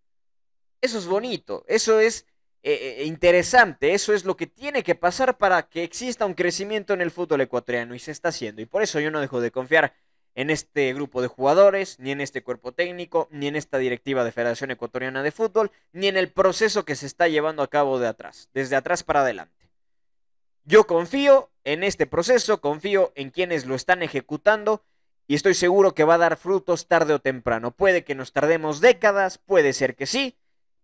[0.80, 2.26] Eso es bonito, eso es
[2.62, 6.94] eh, eh, interesante, eso es lo que tiene que pasar para que exista un crecimiento
[6.94, 8.62] en el fútbol ecuatoriano y se está haciendo.
[8.62, 9.94] Y por eso yo no dejo de confiar
[10.34, 14.32] en este grupo de jugadores, ni en este cuerpo técnico, ni en esta directiva de
[14.32, 18.06] Federación Ecuatoriana de Fútbol, ni en el proceso que se está llevando a cabo de
[18.06, 19.68] atrás, desde atrás para adelante.
[20.64, 24.84] Yo confío en este proceso, confío en quienes lo están ejecutando
[25.26, 27.70] y estoy seguro que va a dar frutos tarde o temprano.
[27.70, 30.36] Puede que nos tardemos décadas, puede ser que sí,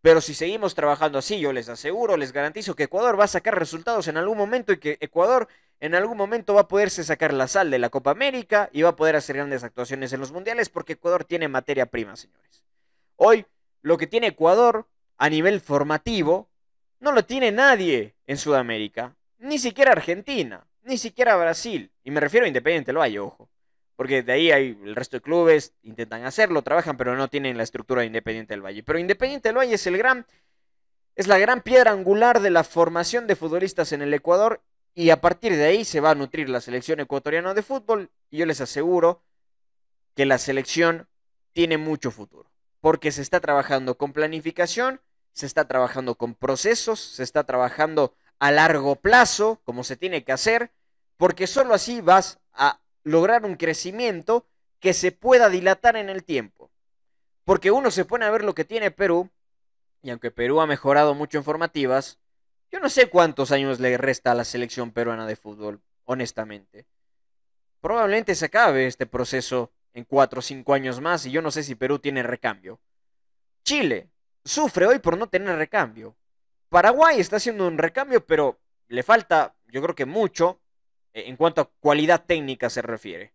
[0.02, 3.58] Pero si seguimos trabajando así, yo les aseguro, les garantizo que Ecuador va a sacar
[3.58, 5.48] resultados en algún momento y que Ecuador
[5.80, 8.90] en algún momento va a poderse sacar la sal de la Copa América y va
[8.90, 12.64] a poder hacer grandes actuaciones en los mundiales porque Ecuador tiene materia prima, señores.
[13.16, 13.46] Hoy,
[13.82, 14.86] lo que tiene Ecuador
[15.18, 16.48] a nivel formativo,
[17.00, 21.90] no lo tiene nadie en Sudamérica, ni siquiera Argentina, ni siquiera Brasil.
[22.04, 23.48] Y me refiero a Independiente lo hay, ojo.
[23.96, 27.62] Porque de ahí hay el resto de clubes, intentan hacerlo, trabajan, pero no tienen la
[27.62, 28.82] estructura de Independiente del Valle.
[28.82, 30.26] Pero Independiente del Valle es el gran,
[31.14, 34.60] es la gran piedra angular de la formación de futbolistas en el Ecuador
[34.94, 38.38] y a partir de ahí se va a nutrir la selección ecuatoriana de fútbol y
[38.38, 39.22] yo les aseguro
[40.14, 41.08] que la selección
[41.52, 47.22] tiene mucho futuro, porque se está trabajando con planificación, se está trabajando con procesos, se
[47.22, 50.70] está trabajando a largo plazo, como se tiene que hacer,
[51.18, 54.48] porque solo así vas a lograr un crecimiento
[54.80, 56.72] que se pueda dilatar en el tiempo.
[57.44, 59.30] Porque uno se pone a ver lo que tiene Perú,
[60.02, 62.18] y aunque Perú ha mejorado mucho en formativas,
[62.68, 66.84] yo no sé cuántos años le resta a la selección peruana de fútbol, honestamente.
[67.80, 71.62] Probablemente se acabe este proceso en cuatro o cinco años más y yo no sé
[71.62, 72.80] si Perú tiene recambio.
[73.62, 74.10] Chile
[74.44, 76.16] sufre hoy por no tener recambio.
[76.68, 80.60] Paraguay está haciendo un recambio, pero le falta, yo creo que mucho,
[81.16, 83.32] en cuanto a cualidad técnica se refiere.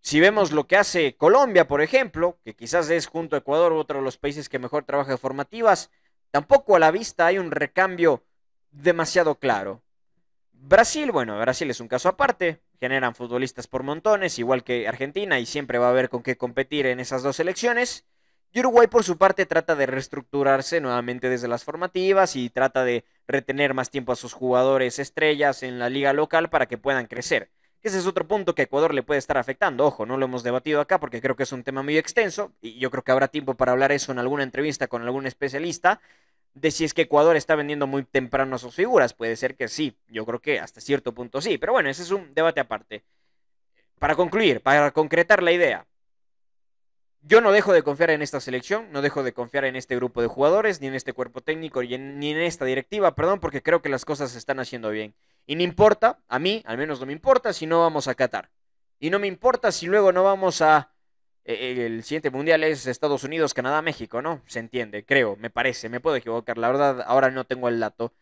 [0.00, 3.98] Si vemos lo que hace Colombia, por ejemplo, que quizás es junto a Ecuador otro
[3.98, 5.90] de los países que mejor trabaja formativas,
[6.30, 8.22] tampoco a la vista hay un recambio
[8.70, 9.82] demasiado claro.
[10.52, 15.46] Brasil, bueno, Brasil es un caso aparte, generan futbolistas por montones, igual que Argentina, y
[15.46, 18.04] siempre va a haber con qué competir en esas dos elecciones.
[18.56, 23.04] Y Uruguay, por su parte, trata de reestructurarse nuevamente desde las formativas y trata de
[23.26, 27.50] retener más tiempo a sus jugadores estrellas en la liga local para que puedan crecer.
[27.82, 29.84] Ese es otro punto que a Ecuador le puede estar afectando.
[29.84, 32.78] Ojo, no lo hemos debatido acá porque creo que es un tema muy extenso y
[32.78, 36.00] yo creo que habrá tiempo para hablar eso en alguna entrevista con algún especialista
[36.54, 39.14] de si es que Ecuador está vendiendo muy temprano sus figuras.
[39.14, 42.12] Puede ser que sí, yo creo que hasta cierto punto sí, pero bueno, ese es
[42.12, 43.02] un debate aparte.
[43.98, 45.86] Para concluir, para concretar la idea,
[47.26, 50.20] yo no dejo de confiar en esta selección, no dejo de confiar en este grupo
[50.20, 53.88] de jugadores, ni en este cuerpo técnico, ni en, esta directiva, perdón, porque creo que
[53.88, 55.14] las cosas se están haciendo bien.
[55.46, 58.50] Y no importa, a mí al menos no me importa si no vamos a Qatar.
[59.00, 60.92] Y no me importa si luego no vamos a...
[61.46, 64.42] Eh, eh, el siguiente mundial es Estados Unidos, Canadá, México, ¿no?
[64.46, 68.12] Se entiende, creo, me parece, me puedo equivocar, la verdad ahora no tengo el dato.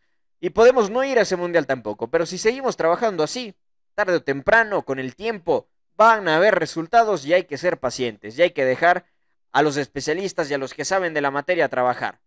[0.40, 3.55] Y podemos no ir a ese mundial tampoco, pero si seguimos trabajando así,
[3.94, 8.38] tarde o temprano, con el tiempo, van a haber resultados y hay que ser pacientes
[8.38, 9.07] y hay que dejar
[9.53, 12.20] a los especialistas y a los que saben de la materia trabajar.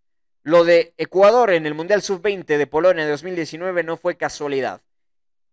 [0.44, 4.82] Lo de Ecuador en el Mundial Sub-20 de Polonia de 2019 no fue casualidad.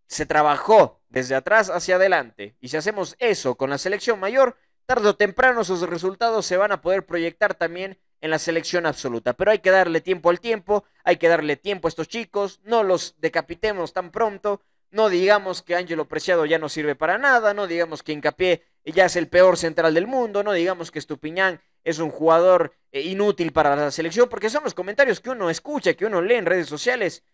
[0.06, 5.08] Se trabajó desde atrás hacia adelante y si hacemos eso con la selección mayor, tarde
[5.08, 9.32] o temprano sus resultados se van a poder proyectar también en la selección absoluta.
[9.32, 12.82] Pero hay que darle tiempo al tiempo, hay que darle tiempo a estos chicos, no
[12.82, 14.60] los decapitemos tan pronto,
[14.92, 19.06] no digamos que Ángelo Preciado ya no sirve para nada, no digamos que Incapié ya
[19.06, 23.52] es el peor central del mundo, no digamos que Estupiñán es un jugador eh, inútil
[23.52, 26.68] para la selección, porque son los comentarios que uno escucha, que uno lee en redes
[26.68, 27.24] sociales.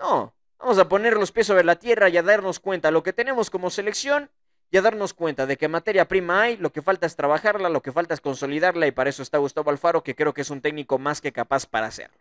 [0.00, 3.12] No, vamos a poner los pies sobre la tierra y a darnos cuenta lo que
[3.12, 4.30] tenemos como selección
[4.70, 7.82] y a darnos cuenta de que materia prima hay, lo que falta es trabajarla, lo
[7.82, 10.62] que falta es consolidarla y para eso está Gustavo Alfaro, que creo que es un
[10.62, 12.16] técnico más que capaz para hacerlo.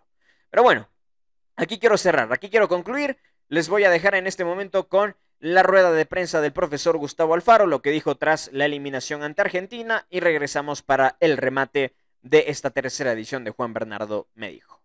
[0.50, 0.90] Pero bueno,
[1.56, 3.18] aquí quiero cerrar, aquí quiero concluir
[3.52, 7.34] les voy a dejar en este momento con la rueda de prensa del profesor Gustavo
[7.34, 12.46] Alfaro, lo que dijo tras la eliminación ante Argentina y regresamos para el remate de
[12.48, 14.80] esta tercera edición de Juan Bernardo me dijo.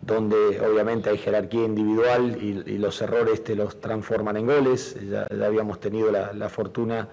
[0.00, 4.96] Donde obviamente hay jerarquía individual y, los errores te los transforman en goles.
[5.08, 7.08] Ya, habíamos tenido la, fortuna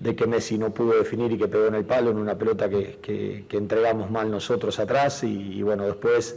[0.00, 2.68] de que Messi no pudo definir y que pegó en el palo en una pelota
[2.68, 6.36] que, entregamos mal nosotros atrás y bueno, después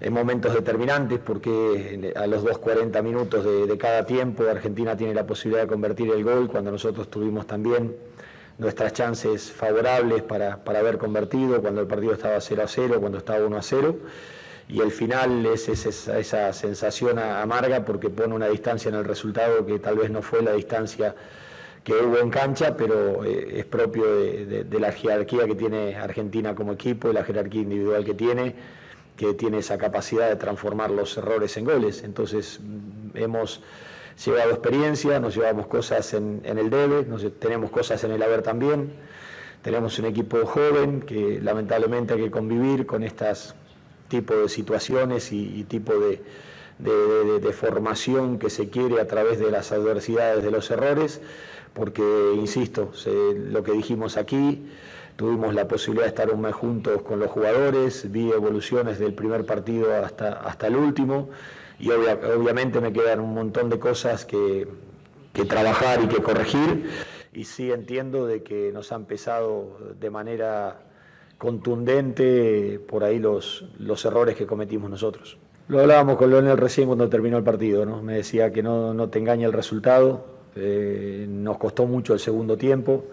[0.00, 5.62] en momentos determinantes, porque a los 2.40 minutos de, cada tiempo Argentina tiene la posibilidad
[5.62, 7.96] de convertir el gol, cuando nosotros tuvimos también
[8.58, 13.44] nuestras chances favorables para, haber convertido, cuando el partido estaba 0 a 0, cuando estaba
[13.44, 13.96] 1 a 0.
[14.68, 19.64] Y el final es, esa, esa, sensación amarga porque pone una distancia en el resultado
[19.64, 21.14] que tal vez no fue la distancia
[21.82, 26.54] que hubo en cancha, pero eh, es propio de, de la jerarquía que tiene Argentina
[26.54, 28.54] como equipo y la jerarquía individual que tiene
[29.18, 32.04] que tiene esa capacidad de transformar los errores en goles.
[32.04, 33.60] Entonces mm, hemos
[34.24, 37.04] llevado experiencia, nos llevamos cosas en, el debe,
[37.38, 38.92] tenemos cosas en el haber también.
[39.60, 43.56] Tenemos un equipo joven que lamentablemente hay que convivir con estos
[44.06, 46.22] tipos de situaciones y, tipo de,
[47.52, 51.20] formación que se quiere a través de las adversidades de los errores,
[51.74, 52.92] porque, insisto,
[53.50, 54.64] lo que dijimos aquí,
[55.18, 59.44] tuvimos la posibilidad de estar un mes juntos con los jugadores, vi evoluciones del primer
[59.44, 61.30] partido hasta, hasta el último
[61.80, 64.68] y obviamente me quedan un montón de cosas que,
[65.32, 66.88] que trabajar y que corregir
[67.32, 70.82] y sí entiendo de que nos han pesado de manera
[71.36, 75.36] contundente por ahí los, los errores que cometimos nosotros.
[75.66, 78.04] Lo hablábamos con Leonel recién cuando terminó el partido, ¿no?
[78.04, 82.56] me decía que no, no te engaña el resultado, eh, nos costó mucho el segundo
[82.56, 83.06] tiempo,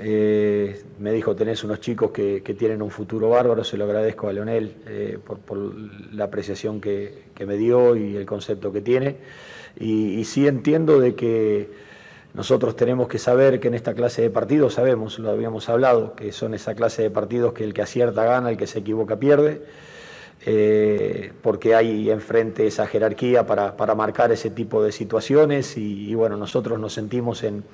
[0.00, 4.28] eh, me dijo tenés unos chicos que, que, tienen un futuro bárbaro, se lo agradezco
[4.28, 5.74] a Leonel eh, por,
[6.12, 9.16] la apreciación que, que, me dio y el concepto que tiene,
[9.80, 11.70] y, sí entiendo de que
[12.32, 16.30] nosotros tenemos que saber que en esta clase de partidos, sabemos, lo habíamos hablado, que
[16.30, 19.62] son esa clase de partidos que el que acierta gana, el que se equivoca pierde,
[20.46, 26.36] eh, porque hay enfrente esa jerarquía para, para, marcar ese tipo de situaciones y bueno,
[26.36, 27.64] nosotros nos sentimos en,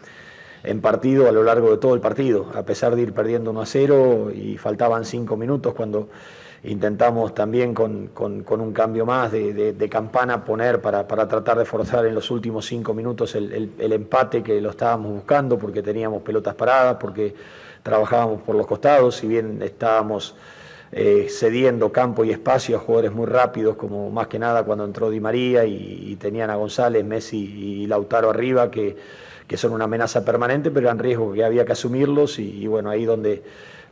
[0.65, 3.61] en, partido a lo largo de todo el partido, a pesar de ir perdiendo 1
[3.61, 6.09] a 0 y faltaban 5 minutos cuando
[6.65, 12.07] intentamos también con, con, un cambio más de, campana poner para, para, tratar de forzar
[12.07, 16.23] en los últimos cinco minutos el, el, el, empate que lo estábamos buscando porque teníamos
[16.23, 17.35] pelotas paradas, porque
[17.83, 20.35] trabajábamos por los costados, si bien estábamos
[20.91, 25.11] eh, cediendo campo y espacio a jugadores muy rápidos, como más que nada cuando entró
[25.11, 28.97] Di María y, y tenían a González, Messi y Lautaro arriba, que,
[29.47, 32.91] que son una amenaza permanente, pero eran riesgos que había que asumirlos y, y bueno,
[32.91, 33.43] ahí donde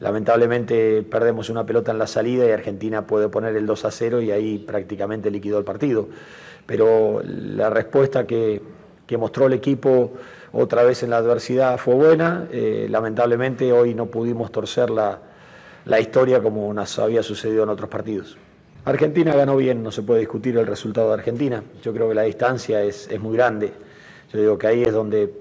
[0.03, 4.21] Lamentablemente perdemos una pelota en la salida y Argentina puede poner el 2 a 0
[4.21, 6.09] y ahí prácticamente liquidó el partido.
[6.67, 8.61] Pero la respuesta que,
[9.07, 10.11] que mostró el equipo
[10.53, 12.49] otra vez en la adversidad fue buena.
[12.51, 15.21] Eh, lamentablemente hoy no pudimos torcer la,
[15.85, 18.37] la historia como nos había sucedido en otros partidos.
[18.85, 21.63] Argentina ganó bien, no se puede discutir el resultado de Argentina.
[21.81, 23.73] Yo creo que la distancia es, es muy grande.
[24.33, 25.33] Yo digo que ahí es donde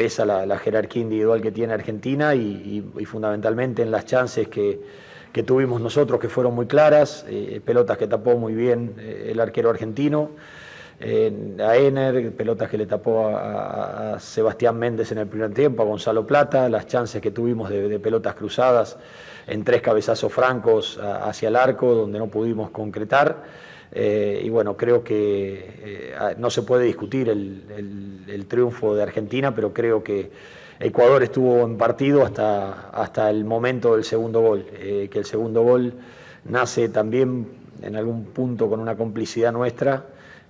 [0.00, 4.80] pesa la, la, jerarquía individual que tiene Argentina y, fundamentalmente en las chances que,
[5.30, 9.38] que, tuvimos nosotros, que fueron muy claras, eh, pelotas que tapó muy bien eh, el
[9.40, 10.30] arquero argentino,
[11.00, 15.84] eh, a Ener, pelotas que le tapó a, Sebastián Méndez en el primer tiempo, a
[15.84, 18.96] Gonzalo Plata, las chances que tuvimos de, pelotas cruzadas
[19.46, 23.69] en tres cabezazos francos hacia el arco, donde no pudimos concretar.
[23.92, 29.72] Eh, y bueno, creo que eh, no se puede discutir el, triunfo de Argentina, pero
[29.72, 30.30] creo que
[30.78, 35.62] Ecuador estuvo en partido hasta, hasta el momento del segundo gol, eh, que el segundo
[35.62, 35.94] gol
[36.44, 37.46] nace también
[37.82, 40.06] en algún punto con una complicidad nuestra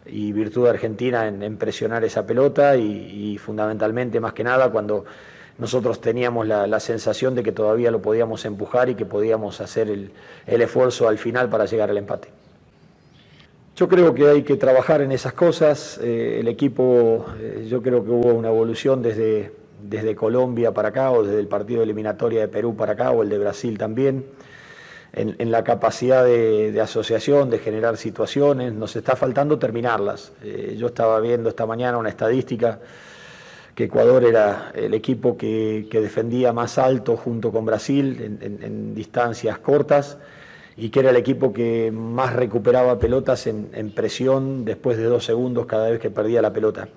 [0.07, 5.05] y virtud de Argentina en, presionar esa pelota y, fundamentalmente, más que nada, cuando
[5.59, 10.63] nosotros teníamos la, sensación de que todavía lo podíamos empujar y que podíamos hacer el
[10.63, 12.40] esfuerzo al final para llegar al empate.
[13.81, 15.99] Yo creo que hay que trabajar en esas cosas.
[16.03, 19.53] Eh, el equipo, eh, yo creo que hubo una evolución desde,
[19.83, 23.31] desde Colombia para acá, o desde el partido eliminatoria de Perú para acá, o el
[23.31, 24.27] de Brasil también,
[25.15, 28.75] en, la capacidad de, asociación, de generar situaciones.
[28.75, 30.33] Nos está faltando terminarlas.
[30.45, 32.81] Eh, yo estaba viendo esta mañana una estadística
[33.75, 39.57] que Ecuador era el equipo que, defendía más alto junto con Brasil en, en distancias
[39.57, 40.19] cortas
[40.81, 45.27] y que era el equipo que más recuperaba pelotas en, en, presión después de dos
[45.27, 46.89] segundos cada vez que perdía la pelota.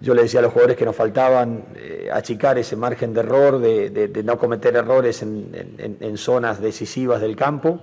[0.00, 3.58] Yo le decía a los jugadores que nos faltaban eh, achicar ese margen de error,
[3.58, 7.80] de, de, de no cometer errores en, en, en, zonas decisivas del campo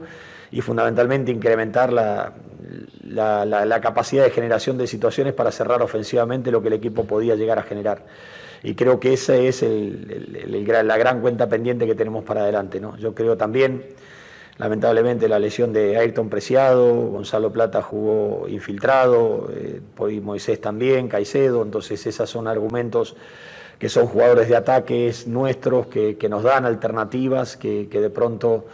[0.49, 2.34] y fundamentalmente incrementar la,
[3.03, 7.03] la, la, la, capacidad de generación de situaciones para cerrar ofensivamente lo que el equipo
[7.03, 8.05] podía llegar a generar.
[8.63, 12.80] Y creo que esa es el, el, la gran cuenta pendiente que tenemos para adelante.
[12.80, 12.95] ¿no?
[12.97, 13.84] Yo creo también
[14.58, 19.82] lamentablemente la lesión de Ayrton Preciado, Gonzalo Plata jugó infiltrado, eh,
[20.22, 23.16] Moisés también, Caicedo, entonces esos son argumentos
[23.78, 28.66] que son jugadores de ataques nuestros, que, nos dan alternativas, que, de pronto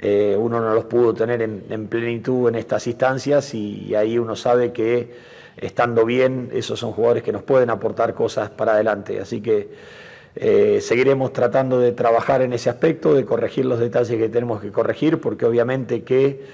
[0.00, 4.18] eh, uno no los pudo tener en, en plenitud en estas instancias y, y, ahí
[4.18, 9.20] uno sabe que estando bien, esos son jugadores que nos pueden aportar cosas para adelante.
[9.20, 9.68] Así que
[10.40, 14.70] eh, seguiremos tratando de trabajar en ese aspecto, de corregir los detalles que tenemos que
[14.70, 16.44] corregir, porque obviamente que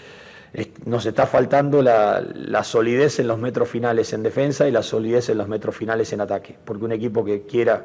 [0.87, 5.37] nos está faltando la, solidez en los metros finales en defensa y la solidez en
[5.37, 7.85] los metros finales en ataque, porque un equipo que quiera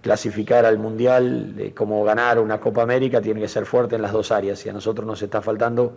[0.00, 4.32] clasificar al Mundial, como ganar una Copa América, tiene que ser fuerte en las dos
[4.32, 5.92] áreas y a nosotros nos está faltando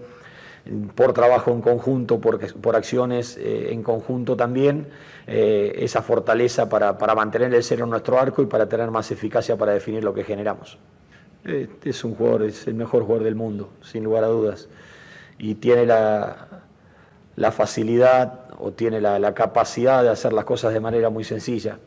[0.96, 4.88] por trabajo en conjunto, por, por acciones eh, en conjunto también,
[5.28, 9.12] eh, esa fortaleza para, para, mantener el cero en nuestro arco y para tener más
[9.12, 10.78] eficacia para definir lo que generamos.
[11.44, 14.68] Este es un jugador, es el mejor jugador del mundo, sin lugar a dudas,
[15.38, 16.48] y tiene la,
[17.36, 21.80] la facilidad o tiene la, la capacidad de hacer las cosas de manera muy sencilla.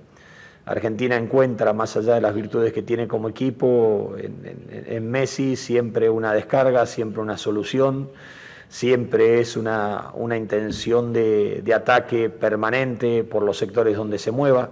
[0.65, 6.33] Argentina encuentra, más allá de las virtudes que tiene como equipo, en, Messi siempre una
[6.33, 8.11] descarga, siempre una solución,
[8.73, 14.71] siempre es una, intención de, ataque permanente por los sectores donde se mueva.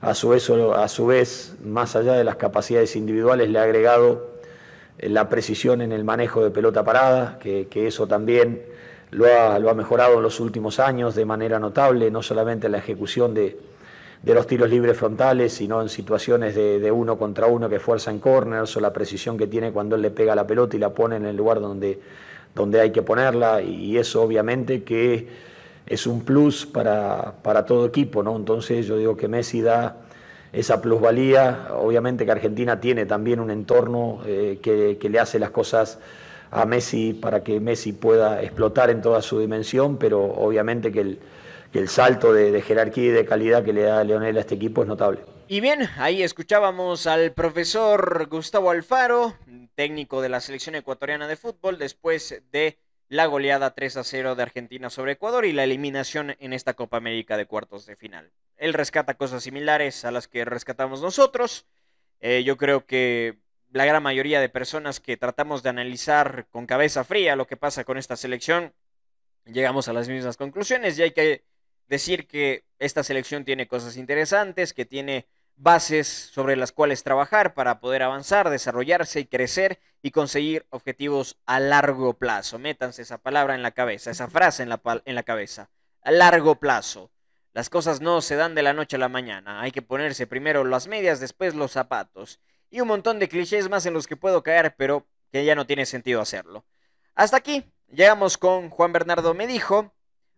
[0.00, 4.32] A su, vez, a su vez, más allá de las capacidades individuales, le ha agregado
[4.98, 8.60] la precisión en el manejo de pelota parada, que, eso también
[9.12, 12.72] lo ha, lo ha mejorado en los últimos años de manera notable, no solamente en
[12.72, 13.56] la ejecución de
[14.22, 18.76] de los tiros libres frontales, sino en situaciones de, uno contra uno que fuerzan corners
[18.76, 21.26] o la precisión que tiene cuando él le pega la pelota y la pone en
[21.26, 21.98] el lugar donde,
[22.54, 25.28] donde hay que ponerla y eso obviamente que
[25.86, 27.34] es un plus para,
[27.66, 28.36] todo equipo, ¿no?
[28.36, 29.96] Entonces yo digo que Messi da
[30.52, 35.50] esa plusvalía, obviamente que Argentina tiene también un entorno eh, que, que le hace las
[35.50, 35.98] cosas
[36.50, 41.18] a Messi para que Messi pueda explotar en toda su dimensión, pero obviamente que el
[41.72, 44.88] el salto de, jerarquía y de calidad que le da Leonel a este equipo es
[44.88, 45.20] notable.
[45.52, 49.36] Y bien, ahí escuchábamos al profesor Gustavo Alfaro,
[49.74, 52.78] técnico de la selección ecuatoriana de fútbol, después de
[53.10, 56.96] la goleada 3 a 0 de Argentina sobre Ecuador y la eliminación en esta Copa
[56.96, 58.32] América de cuartos de final.
[58.56, 61.66] Él rescata cosas similares a las que rescatamos nosotros.
[62.20, 63.36] Eh, yo creo que
[63.72, 67.84] la gran mayoría de personas que tratamos de analizar con cabeza fría lo que pasa
[67.84, 68.72] con esta selección,
[69.44, 71.44] llegamos a las mismas conclusiones y hay que
[71.88, 75.26] decir que esta selección tiene cosas interesantes, que tiene
[75.56, 81.60] bases sobre las cuales trabajar para poder avanzar, desarrollarse y crecer y conseguir objetivos a
[81.60, 82.58] largo plazo.
[82.58, 85.70] Métanse esa palabra en la cabeza, esa frase en la, en la cabeza.
[86.02, 87.10] A largo plazo.
[87.52, 89.60] Las cosas no se dan de la noche a la mañana.
[89.60, 92.40] Hay que ponerse primero las medias, después los zapatos.
[92.70, 95.66] Y un montón de clichés más en los que puedo caer, pero que ya no
[95.66, 96.64] tiene sentido hacerlo.
[97.14, 97.64] Hasta aquí.
[97.88, 99.92] Llegamos con Juan Bernardo Me dijo.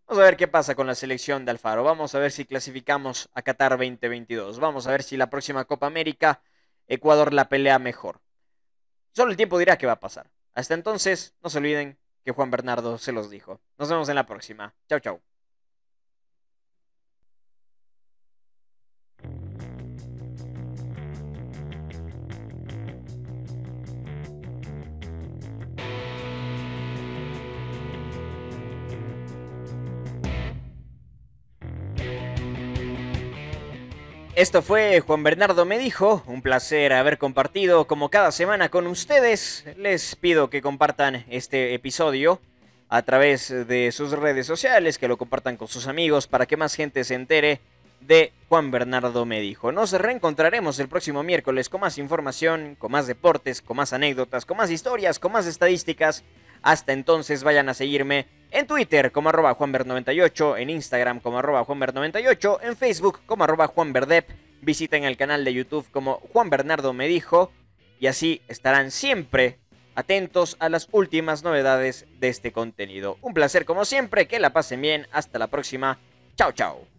[0.06, 1.82] Vamos a ver qué pasa con la selección de Alfaro.
[1.82, 4.60] Vamos a ver si clasificamos a Qatar 2022.
[4.60, 6.42] Vamos a ver si la próxima Copa América
[6.86, 8.20] Ecuador la pelea mejor.
[9.12, 10.30] Solo el tiempo dirá qué va a pasar.
[10.52, 13.62] Hasta entonces, no se olviden que Juan Bernardo se los dijo.
[13.78, 14.74] Nos vemos en la próxima.
[14.88, 15.22] Chau, chau.
[34.36, 39.64] Esto fue Juan Bernardo Me Dijo, un placer haber compartido como cada semana con ustedes.
[39.76, 42.40] Les pido que compartan este episodio
[42.88, 46.74] a través de sus redes sociales, que lo compartan con sus amigos para que más
[46.74, 47.60] gente se entere
[48.00, 49.70] de Juan Bernardo Me Dijo.
[49.70, 54.56] Nos reencontraremos el próximo miércoles con más información, con más deportes, con más anécdotas, con
[54.56, 56.24] más historias, con más estadísticas.
[56.64, 62.60] Hasta entonces vayan a seguirme en Twitter como arroba juanber98, en Instagram como arroba juanber98,
[62.62, 64.30] en Facebook como arroba juanverdep,
[64.62, 67.52] visiten el canal de YouTube como Juan Bernardo me dijo
[68.00, 69.58] y así estarán siempre
[69.94, 73.18] atentos a las últimas novedades de este contenido.
[73.20, 75.98] Un placer como siempre, que la pasen bien, hasta la próxima,
[76.34, 76.93] chao chao.